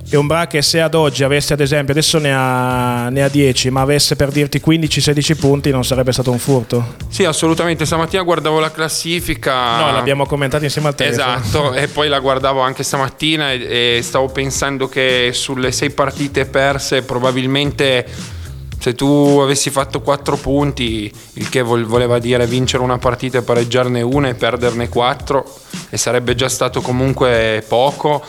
[0.09, 3.29] è un Bra che se ad oggi avesse ad esempio, adesso ne ha, ne ha
[3.29, 6.95] 10, ma avesse per dirti 15-16 punti non sarebbe stato un furto.
[7.07, 7.85] Sì, assolutamente.
[7.85, 9.77] Stamattina guardavo la classifica.
[9.77, 11.35] No, l'abbiamo commentato insieme al telefono.
[11.35, 16.45] Esatto, e poi la guardavo anche stamattina e, e stavo pensando che sulle sei partite
[16.45, 18.39] perse probabilmente
[18.81, 23.43] se tu avessi fatto 4 punti, il che vol- voleva dire vincere una partita e
[23.43, 25.45] pareggiarne una e perderne 4
[25.91, 28.25] e sarebbe già stato comunque poco.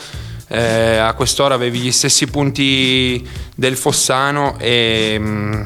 [0.48, 5.64] Eh, a quest'ora avevi gli stessi punti del Fossano e, mm,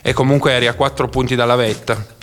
[0.00, 2.17] e comunque eri a 4 punti dalla vetta.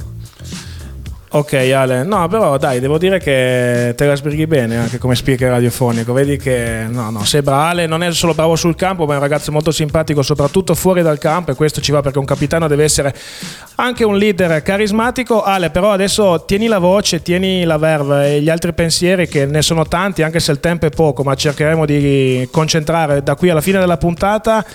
[1.36, 5.50] Ok Ale, no però dai, devo dire che te la sbrighi bene anche come speaker
[5.50, 9.12] radiofonico, vedi che no, no, sei bravo, Ale non è solo bravo sul campo, ma
[9.12, 12.26] è un ragazzo molto simpatico soprattutto fuori dal campo e questo ci va perché un
[12.26, 13.14] capitano deve essere
[13.76, 15.44] anche un leader carismatico.
[15.44, 19.62] Ale però adesso tieni la voce, tieni la verve e gli altri pensieri che ne
[19.62, 23.60] sono tanti anche se il tempo è poco, ma cercheremo di concentrare da qui alla
[23.60, 24.66] fine della puntata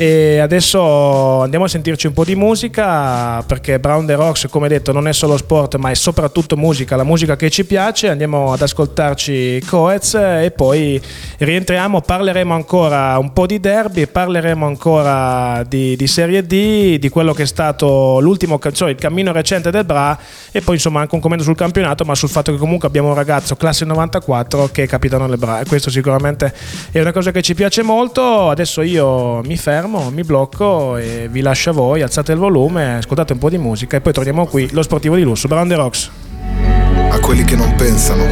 [0.00, 4.92] E adesso andiamo a sentirci un po' di musica perché Brown the Rocks, come detto,
[4.92, 8.08] non è solo sport ma è soprattutto musica, la musica che ci piace.
[8.08, 11.02] Andiamo ad ascoltarci Coez e poi
[11.38, 17.32] rientriamo, parleremo ancora un po' di derby, parleremo ancora di, di Serie D, di quello
[17.32, 20.16] che è stato l'ultimo, cioè il cammino recente del Bra
[20.52, 23.14] e poi insomma anche un commento sul campionato ma sul fatto che comunque abbiamo un
[23.14, 26.54] ragazzo classe 94 che è capitano del Bra e questo sicuramente
[26.92, 28.48] è una cosa che ci piace molto.
[28.48, 33.32] Adesso io mi fermo, mi blocco e vi lascio a voi, alzate il volume, ascoltate
[33.32, 36.10] un po' di musica e poi torniamo qui, lo sportivo di lusso, the Rocks.
[37.10, 38.22] a quelli che non pensano.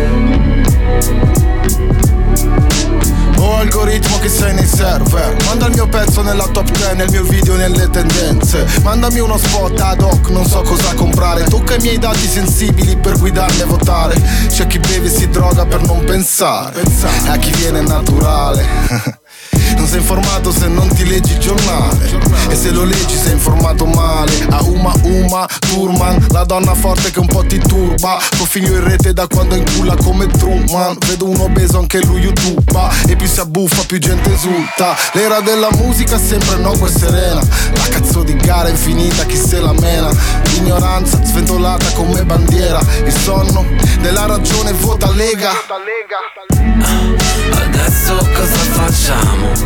[3.38, 5.36] Oh algoritmo che sei nei server.
[5.44, 8.66] Manda il mio pezzo nella top 10 il mio video nelle tendenze.
[8.82, 11.44] Mandami uno spot ad hoc, non so cosa comprare.
[11.44, 14.20] Tocca i miei dati sensibili per guidarmi a votare.
[14.48, 16.82] C'è chi beve e si droga per non pensare.
[16.82, 19.16] E a chi viene naturale
[19.76, 22.10] Non sei informato se non ti leggi il giornale.
[22.48, 24.32] E se lo leggi sei informato male.
[24.50, 28.18] A Uma Uma Turman La donna forte che un po' ti turba.
[28.30, 30.96] Tuo figlio in rete da quando inculla come Truman.
[31.06, 32.90] Vedo un obeso anche lui youtuba.
[33.06, 34.96] E più si abbuffa più gente esulta.
[35.12, 37.40] L'era della musica sempre no è serena.
[37.74, 40.08] La cazzo di gara infinita chi se la mena?
[40.52, 42.80] L'ignoranza sventolata come bandiera.
[43.04, 43.64] Il sonno
[44.00, 45.52] della ragione vota Lega.
[47.50, 49.65] Adesso cosa facciamo?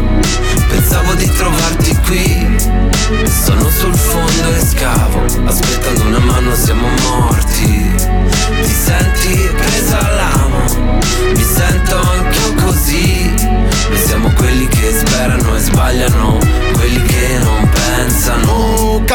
[0.68, 2.56] Pensavo di trovarti qui.
[3.44, 7.94] Sono sul fondo e scavo Aspettando una mano siamo morti.
[8.62, 10.39] Ti senti presa all'amo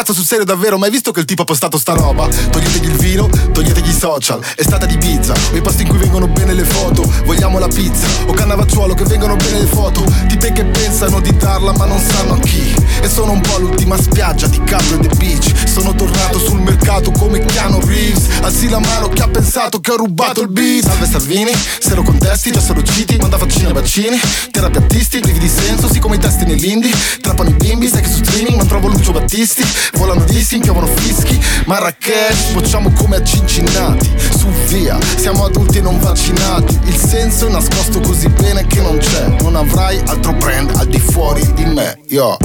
[0.06, 2.28] cazzo sul serio davvero, ma hai visto che il tipo ha postato sta roba?
[2.28, 5.98] Toglietegli il vino, toglietegli i social, è stata di pizza, o i posti in cui
[5.98, 10.52] vengono bene le foto, vogliamo la pizza, o cannavacciuolo che vengono bene le foto, tipe
[10.52, 14.46] che pensano di darla ma non sanno a chi, e sono un po' l'ultima spiaggia
[14.46, 19.10] di Caprio e The Beach, sono tornato sul mercato come Keanu Reeves, alzi la mano
[19.10, 22.80] chi ha pensato che ho rubato il beat, salve Salvini, se lo contesti già sono
[22.80, 24.20] usciti, manda vaccini a vaccini,
[24.52, 28.24] terapiattisti, privi di senso, sì come i testi nell'indie, trappano i bimbi, sai che su
[28.24, 29.64] streaming non trovo Lucio Battisti,
[29.96, 36.00] volano dissi, piovono fischi, Marrakesh, bocciamo come a Cincinnati, su via, siamo adulti e non
[36.00, 40.88] vaccinati, il senso è nascosto così bene che non c'è, non avrai altro brand al
[40.88, 42.38] di fuori di me, yo.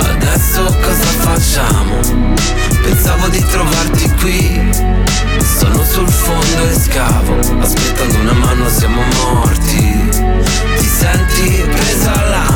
[0.00, 1.96] Adesso cosa facciamo?
[2.82, 5.00] Pensavo di trovarti qui.
[5.58, 10.08] Sono sul fondo e scavo Aspettando una mano siamo morti.
[10.76, 12.51] Ti senti presa all'amo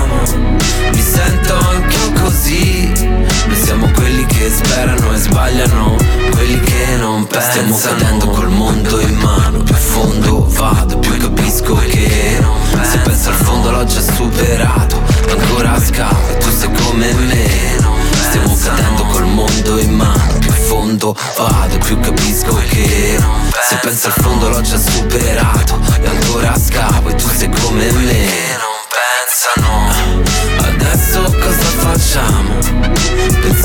[4.36, 5.96] che sperano e sbagliano
[6.30, 7.74] Quelli che non pensano.
[7.74, 12.42] Stiamo cadendo col mondo in mano Più a fondo vado, più capisco che
[12.82, 17.94] Se penso al fondo l'ho già superato Ancora scavo e tu sei come me.
[18.28, 23.18] Stiamo cadendo col mondo in mano Più a fondo vado, più capisco che
[23.68, 28.26] Se penso al fondo l'ho già superato E ancora scavo e tu sei come me.
[28.60, 30.22] Non pensano.
[30.58, 33.55] Adesso cosa facciamo?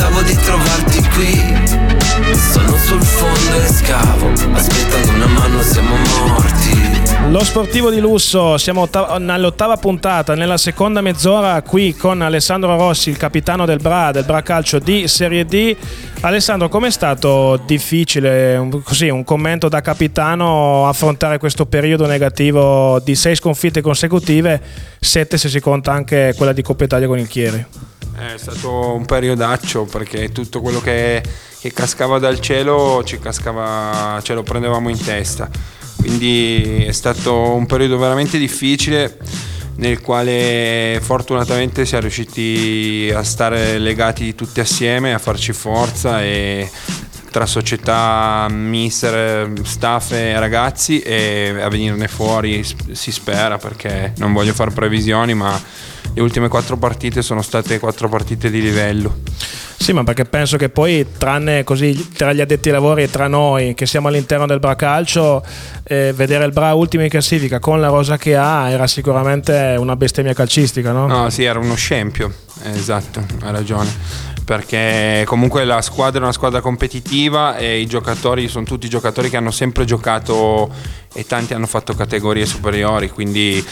[7.42, 13.10] Lo sportivo di lusso, siamo otta- nell'ottava puntata, nella seconda mezz'ora qui con Alessandro Rossi,
[13.10, 15.76] il capitano del Bra, del Bra Calcio di Serie D.
[16.20, 23.36] Alessandro, com'è stato difficile, così, un commento da capitano, affrontare questo periodo negativo di sei
[23.36, 24.62] sconfitte consecutive,
[25.00, 27.66] sette se si conta anche quella di Coppa Italia con il Chieri?
[28.18, 31.24] È stato un periodaccio perché tutto quello che,
[31.60, 35.80] che cascava dal cielo ci cascava, ce lo prendevamo in testa.
[36.02, 39.18] Quindi è stato un periodo veramente difficile
[39.76, 46.70] nel quale fortunatamente siamo riusciti a stare legati tutti assieme, a farci forza e
[47.32, 54.54] tra società, mister, staff e ragazzi e a venirne fuori si spera perché non voglio
[54.54, 55.60] fare previsioni ma
[56.14, 59.20] le ultime quattro partite sono state quattro partite di livello.
[59.82, 63.28] Sì, ma perché penso che poi, tranne così tra gli addetti ai lavori e tra
[63.28, 65.44] noi che siamo all'interno del Bra Calcio,
[65.84, 69.96] eh, vedere il Bra ultimo in classifica con la rosa che ha era sicuramente una
[69.96, 71.08] bestemmia calcistica, no?
[71.08, 72.32] No, sì, era uno scempio,
[72.64, 73.90] esatto, hai ragione.
[74.52, 79.38] Perché comunque la squadra è una squadra competitiva e i giocatori sono tutti giocatori che
[79.38, 80.70] hanno sempre giocato
[81.14, 83.66] e tanti hanno fatto categorie superiori, quindi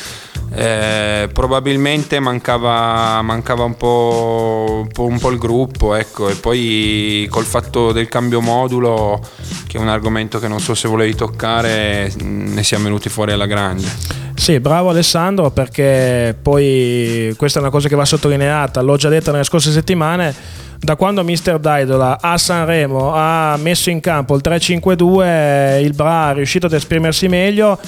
[0.54, 7.28] eh, probabilmente mancava, mancava un, po', un, po', un po' il gruppo, ecco, e poi
[7.30, 9.22] col fatto del cambio modulo,
[9.68, 13.48] che è un argomento che non so se volevi toccare, ne siamo venuti fuori alla
[13.48, 13.86] grande.
[14.34, 19.32] Sì, bravo Alessandro perché poi questa è una cosa che va sottolineata, l'ho già detto
[19.32, 20.34] nelle scorse settimane,
[20.82, 26.36] da quando Mister Daidola a Sanremo ha messo in campo il 3-5-2 il Bra è
[26.36, 27.80] riuscito ad esprimersi meglio.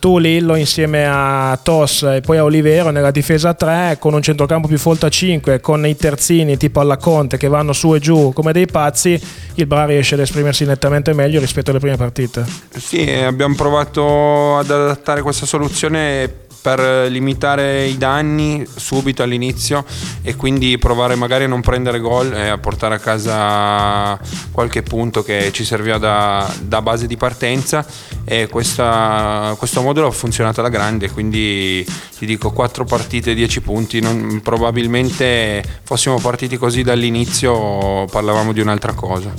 [0.00, 4.68] Tu Lillo insieme a Tos e poi a Olivero nella difesa 3 con un centrocampo
[4.68, 8.32] più folto a 5 con i terzini tipo alla Conte che vanno su e giù
[8.32, 9.20] come dei pazzi
[9.54, 12.44] il Bra riesce ad esprimersi nettamente meglio rispetto alle prime partite.
[12.76, 19.84] Sì, abbiamo provato ad adattare questa soluzione per limitare i danni subito all'inizio
[20.22, 24.18] e quindi provare magari a non prendere gol e a portare a casa
[24.50, 27.84] qualche punto che ci serviva da, da base di partenza
[28.24, 31.86] e questa- questo modulo ha funzionato alla grande quindi
[32.18, 38.92] ti dico 4 partite 10 punti non- probabilmente fossimo partiti così dall'inizio parlavamo di un'altra
[38.92, 39.32] cosa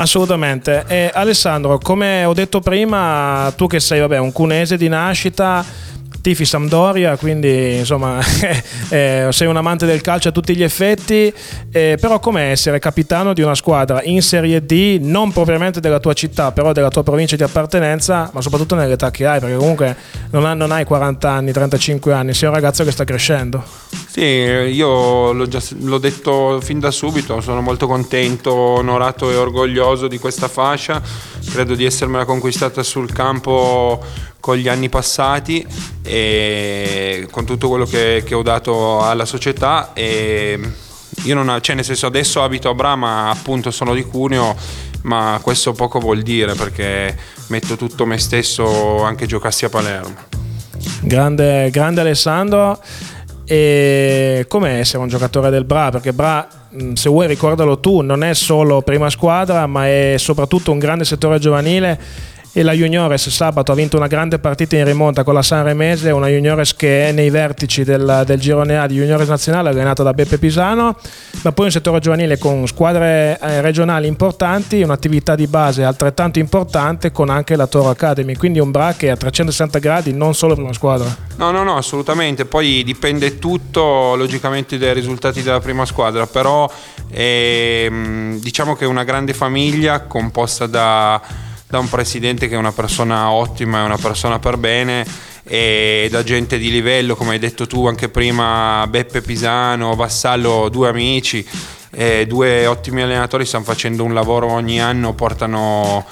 [0.00, 0.84] Assolutamente.
[0.86, 5.64] E Alessandro, come ho detto prima, tu che sei vabbè, un cunese di nascita,
[6.20, 8.18] tifi Sampdoria, quindi insomma
[8.90, 11.32] eh, sei un amante del calcio a tutti gli effetti,
[11.70, 16.12] eh, però come essere capitano di una squadra in Serie D, non propriamente della tua
[16.12, 19.96] città, però della tua provincia di appartenenza, ma soprattutto nell'età che hai, perché comunque
[20.30, 23.64] non, ha- non hai 40 anni, 35 anni, sei un ragazzo che sta crescendo.
[24.08, 30.08] Sì, io l'ho, già, l'ho detto fin da subito, sono molto contento, onorato e orgoglioso
[30.08, 31.00] di questa fascia,
[31.50, 34.02] credo di essermela conquistata sul campo
[34.40, 35.66] con gli anni passati
[36.02, 40.58] e con tutto quello che, che ho dato alla società e
[41.24, 44.54] io non, cioè nel senso adesso abito a Bra ma appunto sono di Cuneo
[45.02, 47.16] ma questo poco vuol dire perché
[47.48, 50.14] metto tutto me stesso anche giocassi a Palermo.
[51.00, 52.80] Grande, grande Alessandro.
[53.44, 55.90] E come essere un giocatore del Bra?
[55.90, 56.46] Perché Bra,
[56.92, 61.38] se vuoi ricordalo tu, non è solo prima squadra, ma è soprattutto un grande settore
[61.38, 61.98] giovanile.
[62.52, 66.28] E la Juniores sabato ha vinto una grande partita in rimonta con la Sanremese, una
[66.28, 70.38] Juniores che è nei vertici del, del girone A di Juniores Nazionale, allenata da Beppe
[70.38, 70.96] Pisano,
[71.42, 77.12] ma poi un settore giovanile con squadre eh, regionali importanti, un'attività di base altrettanto importante
[77.12, 80.72] con anche la Toro Academy, quindi un Bra che a 360 gradi, non solo prima
[80.72, 81.14] squadra.
[81.36, 82.44] No, no, no, assolutamente.
[82.44, 86.70] Poi dipende tutto logicamente dai risultati della prima squadra, però
[87.10, 91.20] ehm, diciamo che è una grande famiglia composta da,
[91.68, 95.06] da un presidente che è una persona ottima, è una persona per bene
[95.44, 100.88] e da gente di livello, come hai detto tu anche prima, Beppe Pisano, Vassallo, due
[100.88, 101.46] amici.
[101.90, 106.04] eh, due ottimi allenatori stanno facendo un lavoro ogni anno, portano,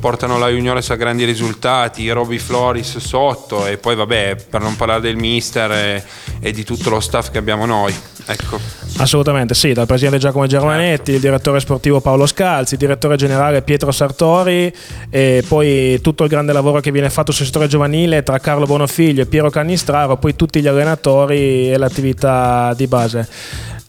[0.00, 5.00] portano la Juniores a grandi risultati, Roby Floris sotto e poi vabbè per non parlare
[5.00, 6.04] del mister e,
[6.40, 7.94] e di tutto lo staff che abbiamo noi.
[8.26, 8.58] Ecco.
[8.96, 13.92] Assolutamente sì, dal presidente Giacomo Germanetti, il direttore sportivo Paolo Scalzi, il direttore generale Pietro
[13.92, 14.72] Sartori
[15.10, 19.22] e poi tutto il grande lavoro che viene fatto sul settore giovanile tra Carlo Bonofiglio
[19.22, 23.28] e Piero Cannistraro, poi tutti gli allenatori e l'attività di base.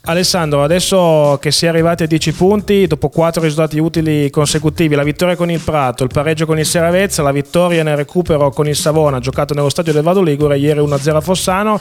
[0.03, 5.03] Alessandro, adesso che si è arrivati a 10 punti, dopo 4 risultati utili consecutivi, la
[5.03, 8.75] vittoria con il Prato, il pareggio con il Seravezza, la vittoria nel recupero con il
[8.75, 11.79] Savona, giocato nello stadio del Vado Ligure, ieri 1-0 a Fossano,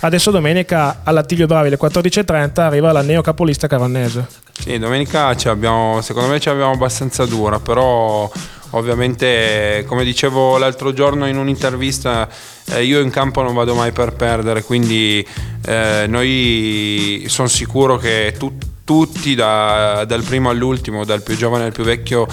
[0.00, 4.26] adesso domenica all'Attilio Bravi alle 14.30 arriva la neocapolista Cavannese.
[4.58, 8.30] Sì, domenica abbiamo, secondo me ci abbiamo abbastanza dura, però
[8.70, 12.28] ovviamente come dicevo l'altro giorno in un'intervista
[12.66, 15.26] eh, io in campo non vado mai per perdere, quindi
[15.66, 21.72] eh, noi sono sicuro che tu- tutti da- dal primo all'ultimo, dal più giovane al
[21.72, 22.26] più vecchio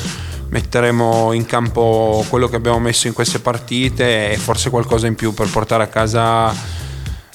[0.50, 5.34] metteremo in campo quello che abbiamo messo in queste partite e forse qualcosa in più
[5.34, 6.54] per portare a casa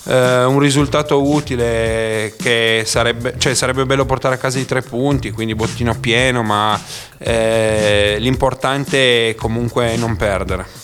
[0.06, 5.30] eh, un risultato utile che sarebbe, cioè sarebbe bello portare a casa i tre punti,
[5.30, 6.78] quindi bottino pieno, ma
[7.18, 10.82] eh, l'importante è comunque non perdere.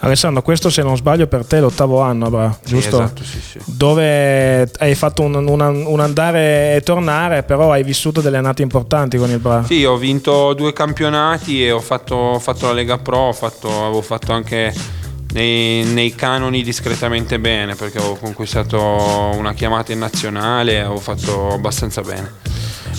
[0.00, 3.00] Alessandro, questo se non sbaglio per te è l'ottavo anno, Bra, giusto?
[3.00, 3.58] esatto, sì, sì.
[3.64, 9.16] Dove hai fatto un, un- un andare e tornare, però hai vissuto delle annate importanti
[9.16, 9.64] con il Bra.
[9.66, 13.84] Sì, ho vinto due campionati e ho fatto, ho fatto la Lega Pro, ho fatto-
[13.84, 14.72] avevo fatto anche
[15.36, 22.00] nei, nei canoni discretamente bene perché avevo conquistato una chiamata in nazionale, avevo fatto abbastanza
[22.00, 22.55] bene.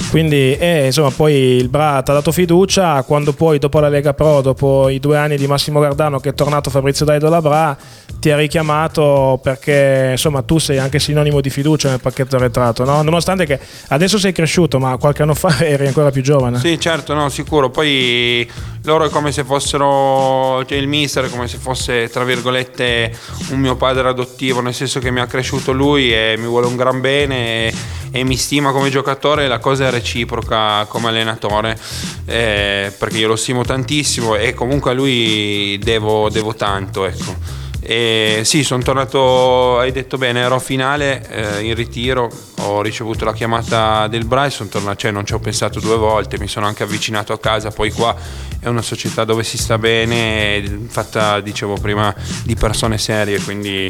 [0.10, 3.04] Quindi, eh, insomma, poi il Bra ti ha dato fiducia.
[3.04, 6.34] Quando poi, dopo la Lega Pro, dopo i due anni di Massimo Gardano, che è
[6.34, 7.78] tornato Fabrizio Daido alla Bra,
[8.20, 13.02] ti ha richiamato perché insomma tu sei anche sinonimo di fiducia nel pacchetto arretrato, no?
[13.02, 16.60] Nonostante che adesso sei cresciuto, ma qualche anno fa eri ancora più giovane.
[16.60, 17.70] Sì, certo, no, sicuro.
[17.70, 18.50] Poi
[18.84, 23.12] loro è come se fossero, cioè il mister è come se fosse, tra virgolette,
[23.50, 26.76] un mio padre adottivo, nel senso che mi ha cresciuto lui e mi vuole un
[26.76, 27.74] gran bene e,
[28.12, 31.78] e mi stima come giocatore la cosa è reciproca come allenatore,
[32.26, 37.66] eh, perché io lo stimo tantissimo e comunque a lui devo, devo tanto, ecco.
[37.90, 42.30] E sì, sono tornato, hai detto bene, ero a finale eh, in ritiro,
[42.62, 46.66] ho ricevuto la chiamata del tornato, cioè non ci ho pensato due volte, mi sono
[46.66, 48.14] anche avvicinato a casa, poi qua
[48.60, 52.14] è una società dove si sta bene, fatta, dicevo prima,
[52.44, 53.90] di persone serie, quindi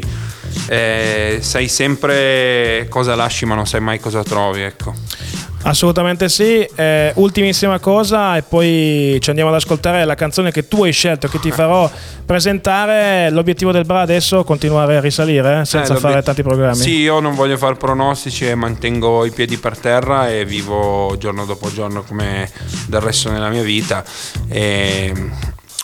[0.68, 4.94] eh, sai sempre cosa lasci ma non sai mai cosa trovi, ecco.
[5.62, 6.66] Assolutamente sì.
[6.74, 11.28] Eh, ultimissima cosa, e poi ci andiamo ad ascoltare la canzone che tu hai scelto,
[11.28, 11.90] che ti farò
[12.24, 13.28] presentare.
[13.30, 16.76] L'obiettivo del Bra adesso è continuare a risalire eh, senza Eh, fare tanti programmi.
[16.76, 21.44] Sì, io non voglio fare pronostici e mantengo i piedi per terra e vivo giorno
[21.44, 22.48] dopo giorno come
[22.86, 24.04] del resto nella mia vita.
[24.48, 25.12] E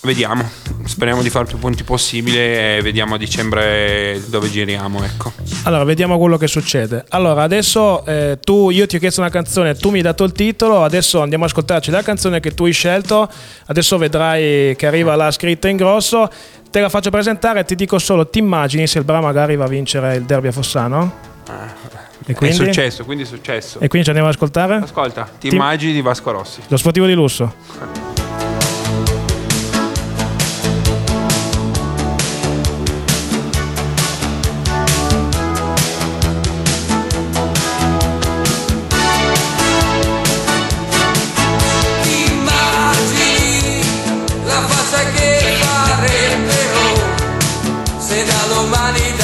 [0.05, 0.49] vediamo,
[0.85, 5.03] speriamo di fare più punti possibile e vediamo a dicembre dove giriamo.
[5.03, 5.33] Ecco.
[5.65, 7.05] Allora, vediamo quello che succede.
[7.09, 10.33] Allora, adesso eh, tu, io ti ho chiesto una canzone, tu mi hai dato il
[10.33, 13.29] titolo, adesso andiamo ad ascoltarci la canzone che tu hai scelto,
[13.67, 16.31] adesso vedrai che arriva la scritta in grosso,
[16.71, 19.69] te la faccio presentare, ti dico solo, ti immagini se il Bra magari va a
[19.69, 21.33] vincere il derby a Fossano?
[22.27, 22.57] E quindi?
[22.57, 23.79] È successo, quindi è successo.
[23.81, 24.77] E quindi ci andiamo ad ascoltare?
[24.77, 26.61] Ascolta, ti, Ti- immagini di Vasco Rossi.
[26.69, 28.14] Lo sportivo di lusso.
[48.65, 49.24] Domani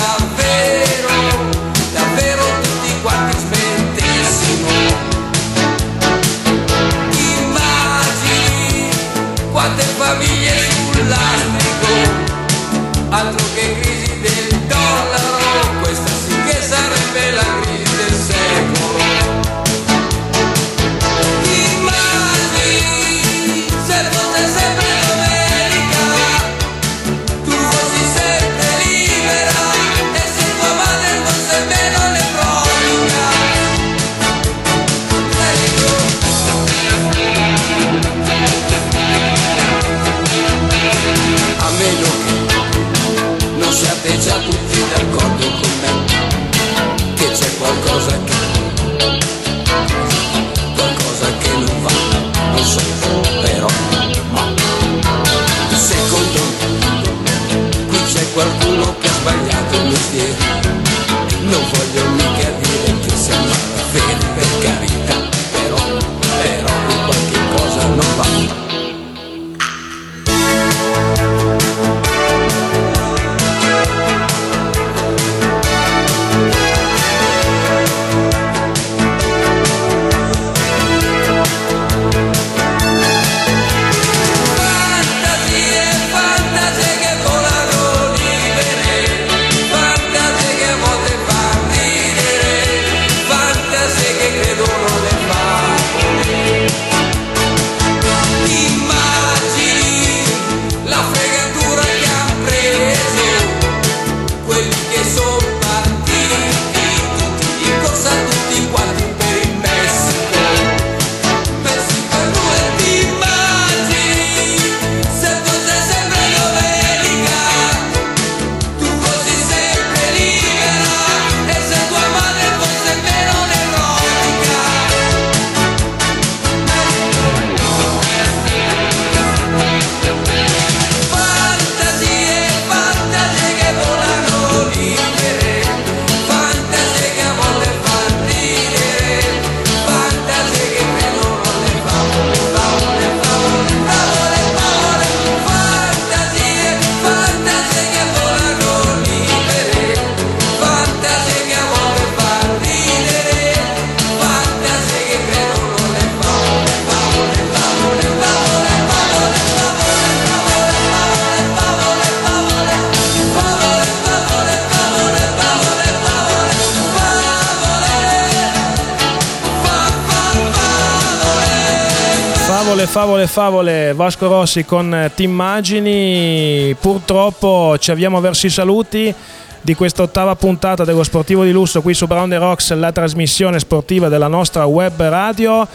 [173.30, 176.74] Favole, Vasco Rossi con eh, Ti immagini.
[176.80, 179.14] Purtroppo ci avviamo verso i saluti
[179.60, 183.60] di questa ottava puntata dello Sportivo di Lusso qui su Brown the Rocks, la trasmissione
[183.60, 185.66] sportiva della nostra web radio.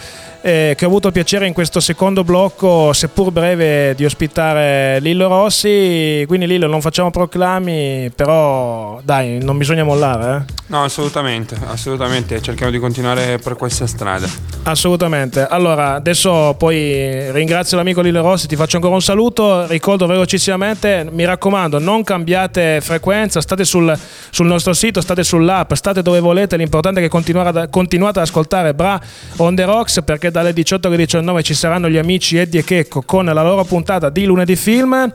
[0.46, 5.28] eh, che ho avuto il piacere in questo secondo blocco, seppur breve, di ospitare Lillo
[5.28, 6.24] Rossi.
[6.28, 10.46] Quindi Lillo non facciamo proclami, però dai, non bisogna mollare.
[10.46, 10.65] Eh?
[10.68, 14.28] No, assolutamente, assolutamente, cerchiamo di continuare per questa strada.
[14.64, 15.46] Assolutamente.
[15.46, 21.24] Allora, adesso poi ringrazio l'amico Lillo Rossi, ti faccio ancora un saluto, ricordo velocissimamente, mi
[21.24, 23.96] raccomando, non cambiate frequenza, state sul,
[24.32, 28.74] sul nostro sito, state sull'app, state dove volete, l'importante è che ad- continuate ad ascoltare
[28.74, 29.00] Bra
[29.38, 33.04] on the Rocks perché dalle 18 alle 19 ci saranno gli amici Eddie e Checco
[33.04, 35.14] con la loro puntata di lunedì film.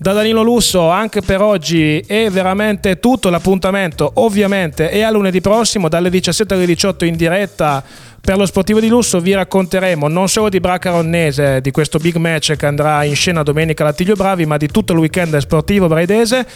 [0.00, 5.88] Da Danilo Lusso anche per oggi è veramente tutto l'appuntamento ovviamente è a lunedì prossimo
[5.88, 7.82] dalle 17 alle 18 in diretta
[8.20, 12.16] per lo sportivo di lusso vi racconteremo non solo di Braca Ronnese, di questo big
[12.16, 16.46] match che andrà in scena domenica all'Attilio Bravi, ma di tutto il weekend sportivo braidese.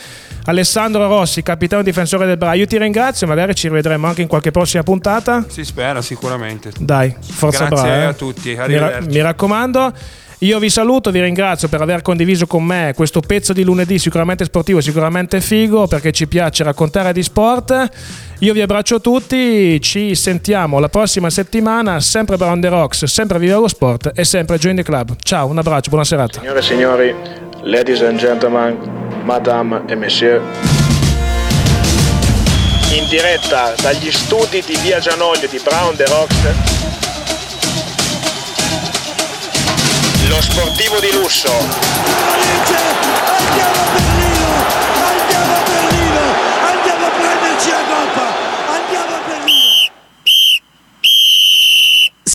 [0.45, 4.51] Alessandro Rossi, capitano difensore del Bra, io ti ringrazio, magari ci rivedremo anche in qualche
[4.51, 5.47] prossima puntata.
[5.49, 6.73] Si spera sicuramente.
[6.79, 7.97] Dai, forza Grazie Bra.
[8.03, 8.05] eh.
[8.05, 9.93] a tutti, Mi, ra- mi raccomando.
[10.43, 14.43] Io vi saluto, vi ringrazio per aver condiviso con me questo pezzo di lunedì sicuramente
[14.43, 17.89] sportivo, sicuramente figo, perché ci piace raccontare di sport.
[18.41, 23.59] Io vi abbraccio tutti, ci sentiamo la prossima settimana, sempre Brown the Rocks, sempre Viva
[23.59, 25.15] lo Sport e sempre Join the Club.
[25.23, 26.41] Ciao, un abbraccio, buona serata.
[26.41, 27.15] Signore e signori,
[27.63, 28.77] ladies and gentlemen,
[29.23, 30.43] madame et monsieur.
[32.95, 37.02] In diretta dagli studi di Via Gianoglio di Brown the Rocks.
[40.33, 41.51] Lo sportivo di lusso.